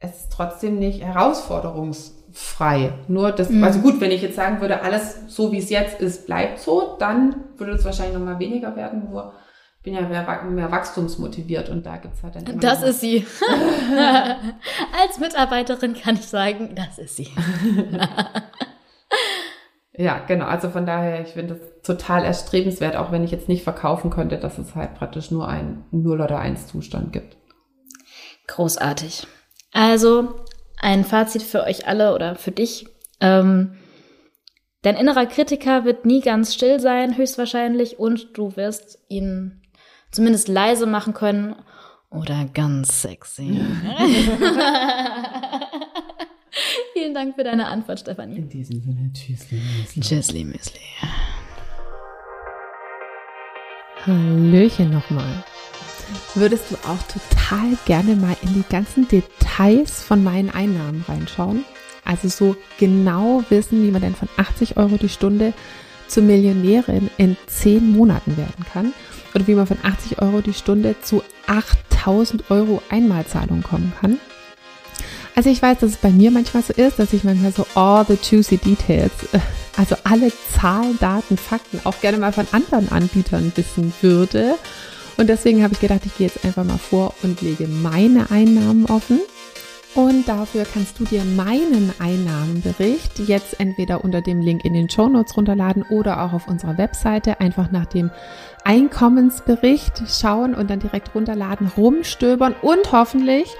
es 0.00 0.16
ist 0.24 0.32
trotzdem 0.32 0.78
nicht 0.78 1.02
herausforderungsfrei. 1.02 2.92
Nur 3.08 3.32
das, 3.32 3.50
Mhm. 3.50 3.62
also 3.64 3.80
gut, 3.80 4.00
wenn 4.00 4.10
ich 4.10 4.22
jetzt 4.22 4.36
sagen 4.36 4.60
würde, 4.60 4.82
alles 4.82 5.20
so 5.28 5.52
wie 5.52 5.58
es 5.58 5.70
jetzt 5.70 6.00
ist, 6.00 6.26
bleibt 6.26 6.58
so, 6.60 6.96
dann 6.98 7.36
würde 7.56 7.72
es 7.72 7.84
wahrscheinlich 7.84 8.16
nochmal 8.16 8.38
weniger 8.38 8.74
werden. 8.76 9.08
Nur 9.10 9.32
ich 9.78 9.82
bin 9.84 9.94
ja 9.94 10.00
mehr, 10.00 10.42
mehr 10.50 10.70
wachstumsmotiviert 10.70 11.68
und 11.68 11.84
da 11.84 11.98
gibt's 11.98 12.22
halt 12.22 12.36
dann 12.36 12.58
Das 12.58 12.82
ist 12.82 13.00
sie. 13.00 13.26
Als 15.02 15.18
Mitarbeiterin 15.20 15.94
kann 15.94 16.14
ich 16.14 16.26
sagen, 16.26 16.74
das 16.74 16.98
ist 16.98 17.16
sie. 17.16 17.28
Ja, 19.96 20.18
genau. 20.18 20.46
Also 20.46 20.70
von 20.70 20.86
daher, 20.86 21.22
ich 21.22 21.28
finde 21.28 21.54
das 21.54 21.82
total 21.82 22.24
erstrebenswert, 22.24 22.96
auch 22.96 23.12
wenn 23.12 23.22
ich 23.22 23.30
jetzt 23.30 23.48
nicht 23.48 23.62
verkaufen 23.62 24.10
könnte, 24.10 24.38
dass 24.38 24.58
es 24.58 24.74
halt 24.74 24.94
praktisch 24.94 25.30
nur 25.30 25.46
ein 25.46 25.84
0 25.92 26.20
oder 26.20 26.38
1 26.38 26.66
Zustand 26.66 27.12
gibt. 27.12 27.36
Großartig. 28.48 29.26
Also 29.72 30.34
ein 30.80 31.04
Fazit 31.04 31.42
für 31.42 31.62
euch 31.62 31.86
alle 31.86 32.14
oder 32.14 32.34
für 32.34 32.50
dich. 32.50 32.86
Ähm, 33.20 33.76
dein 34.82 34.96
innerer 34.96 35.26
Kritiker 35.26 35.84
wird 35.84 36.04
nie 36.04 36.20
ganz 36.20 36.54
still 36.54 36.80
sein, 36.80 37.16
höchstwahrscheinlich, 37.16 37.98
und 37.98 38.36
du 38.36 38.56
wirst 38.56 38.98
ihn 39.08 39.62
zumindest 40.10 40.48
leise 40.48 40.86
machen 40.86 41.14
können 41.14 41.54
oder 42.10 42.46
ganz 42.52 43.02
sexy. 43.02 43.60
Vielen 46.92 47.14
Dank 47.14 47.34
für 47.34 47.44
deine 47.44 47.66
Antwort, 47.66 48.00
Stefanie. 48.00 48.36
In 48.36 48.48
diesem 48.48 48.80
Sinne, 48.80 49.10
tschüss, 49.12 49.50
liebes 49.50 50.08
Tschüssli, 50.08 50.44
Müsli. 50.44 50.80
Hallöchen 54.06 54.90
nochmal. 54.90 55.44
Würdest 56.34 56.70
du 56.70 56.74
auch 56.88 57.02
total 57.04 57.78
gerne 57.86 58.14
mal 58.16 58.36
in 58.42 58.54
die 58.54 58.64
ganzen 58.68 59.08
Details 59.08 60.02
von 60.02 60.22
meinen 60.22 60.50
Einnahmen 60.50 61.04
reinschauen? 61.08 61.64
Also 62.04 62.28
so 62.28 62.56
genau 62.78 63.42
wissen, 63.48 63.82
wie 63.82 63.90
man 63.90 64.02
denn 64.02 64.14
von 64.14 64.28
80 64.36 64.76
Euro 64.76 64.98
die 64.98 65.08
Stunde 65.08 65.54
zur 66.06 66.22
Millionärin 66.22 67.08
in 67.16 67.36
10 67.46 67.92
Monaten 67.92 68.36
werden 68.36 68.64
kann? 68.70 68.92
Oder 69.34 69.46
wie 69.46 69.54
man 69.54 69.66
von 69.66 69.78
80 69.82 70.20
Euro 70.20 70.42
die 70.42 70.52
Stunde 70.52 70.96
zu 71.00 71.22
8000 71.46 72.50
Euro 72.50 72.82
Einmalzahlung 72.90 73.62
kommen 73.62 73.92
kann? 73.98 74.18
Also 75.34 75.50
ich 75.50 75.60
weiß, 75.60 75.78
dass 75.80 75.90
es 75.90 75.96
bei 75.96 76.10
mir 76.10 76.30
manchmal 76.30 76.62
so 76.62 76.72
ist, 76.72 76.98
dass 76.98 77.12
ich 77.12 77.24
manchmal 77.24 77.52
so 77.52 77.66
all 77.74 78.04
the 78.06 78.16
juicy 78.22 78.56
details, 78.56 79.10
äh, 79.32 79.40
also 79.76 79.96
alle 80.04 80.32
Zahlen, 80.52 80.96
Daten, 81.00 81.36
Fakten 81.36 81.80
auch 81.84 82.00
gerne 82.00 82.18
mal 82.18 82.32
von 82.32 82.46
anderen 82.52 82.90
Anbietern 82.90 83.52
wissen 83.56 83.92
würde. 84.00 84.54
Und 85.16 85.28
deswegen 85.28 85.62
habe 85.62 85.74
ich 85.74 85.80
gedacht, 85.80 86.02
ich 86.04 86.16
gehe 86.16 86.28
jetzt 86.28 86.44
einfach 86.44 86.64
mal 86.64 86.78
vor 86.78 87.14
und 87.22 87.40
lege 87.40 87.66
meine 87.66 88.30
Einnahmen 88.30 88.86
offen. 88.86 89.20
Und 89.94 90.26
dafür 90.26 90.64
kannst 90.72 90.98
du 90.98 91.04
dir 91.04 91.24
meinen 91.24 91.92
Einnahmenbericht 92.00 93.20
jetzt 93.20 93.60
entweder 93.60 94.02
unter 94.02 94.22
dem 94.22 94.40
Link 94.40 94.64
in 94.64 94.74
den 94.74 94.90
Show 94.90 95.08
Notes 95.08 95.36
runterladen 95.36 95.84
oder 95.84 96.24
auch 96.24 96.32
auf 96.32 96.48
unserer 96.48 96.78
Webseite 96.78 97.40
einfach 97.40 97.70
nach 97.70 97.86
dem 97.86 98.10
Einkommensbericht 98.64 100.02
schauen 100.08 100.54
und 100.54 100.68
dann 100.68 100.80
direkt 100.80 101.14
runterladen, 101.14 101.70
rumstöbern 101.76 102.56
und 102.60 102.90
hoffentlich 102.90 103.54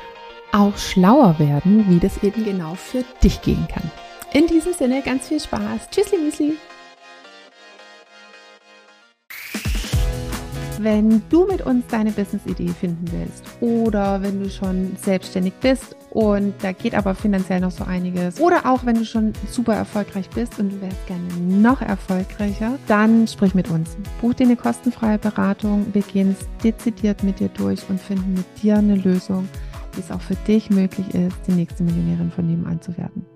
auch 0.54 0.76
schlauer 0.78 1.38
werden, 1.38 1.84
wie 1.88 1.98
das 1.98 2.22
eben 2.22 2.44
genau 2.44 2.74
für 2.74 3.04
dich 3.22 3.42
gehen 3.42 3.66
kann. 3.68 3.90
In 4.32 4.46
diesem 4.46 4.72
Sinne 4.72 5.02
ganz 5.02 5.28
viel 5.28 5.40
Spaß. 5.40 5.90
Tschüssli, 5.90 6.18
Müsli. 6.18 6.56
Wenn 10.78 11.22
du 11.30 11.46
mit 11.46 11.64
uns 11.64 11.86
deine 11.86 12.10
Business-Idee 12.10 12.68
finden 12.68 13.06
willst 13.10 13.44
oder 13.60 14.20
wenn 14.22 14.42
du 14.42 14.50
schon 14.50 14.96
selbstständig 15.00 15.54
bist 15.60 15.96
und 16.10 16.52
da 16.62 16.72
geht 16.72 16.94
aber 16.94 17.14
finanziell 17.14 17.60
noch 17.60 17.70
so 17.70 17.84
einiges 17.84 18.38
oder 18.40 18.66
auch 18.66 18.84
wenn 18.84 18.96
du 18.96 19.04
schon 19.04 19.32
super 19.50 19.74
erfolgreich 19.74 20.28
bist 20.30 20.58
und 20.58 20.72
du 20.72 20.80
wärst 20.80 21.06
gerne 21.06 21.24
noch 21.38 21.80
erfolgreicher, 21.80 22.78
dann 22.86 23.26
sprich 23.26 23.54
mit 23.54 23.70
uns. 23.70 23.96
Buch 24.20 24.34
dir 24.34 24.44
eine 24.44 24.56
kostenfreie 24.56 25.18
Beratung. 25.18 25.86
Wir 25.92 26.02
gehen 26.02 26.36
es 26.38 26.46
dezidiert 26.62 27.22
mit 27.22 27.40
dir 27.40 27.48
durch 27.48 27.80
und 27.88 28.00
finden 28.00 28.34
mit 28.34 28.62
dir 28.62 28.76
eine 28.76 28.96
Lösung, 28.96 29.48
es 29.98 30.10
auch 30.10 30.20
für 30.20 30.36
dich 30.36 30.70
möglich 30.70 31.14
ist, 31.14 31.36
die 31.46 31.52
nächste 31.52 31.82
Millionärin 31.82 32.30
von 32.30 32.46
nebenan 32.46 32.80
zu 32.80 32.96
werden. 32.96 33.26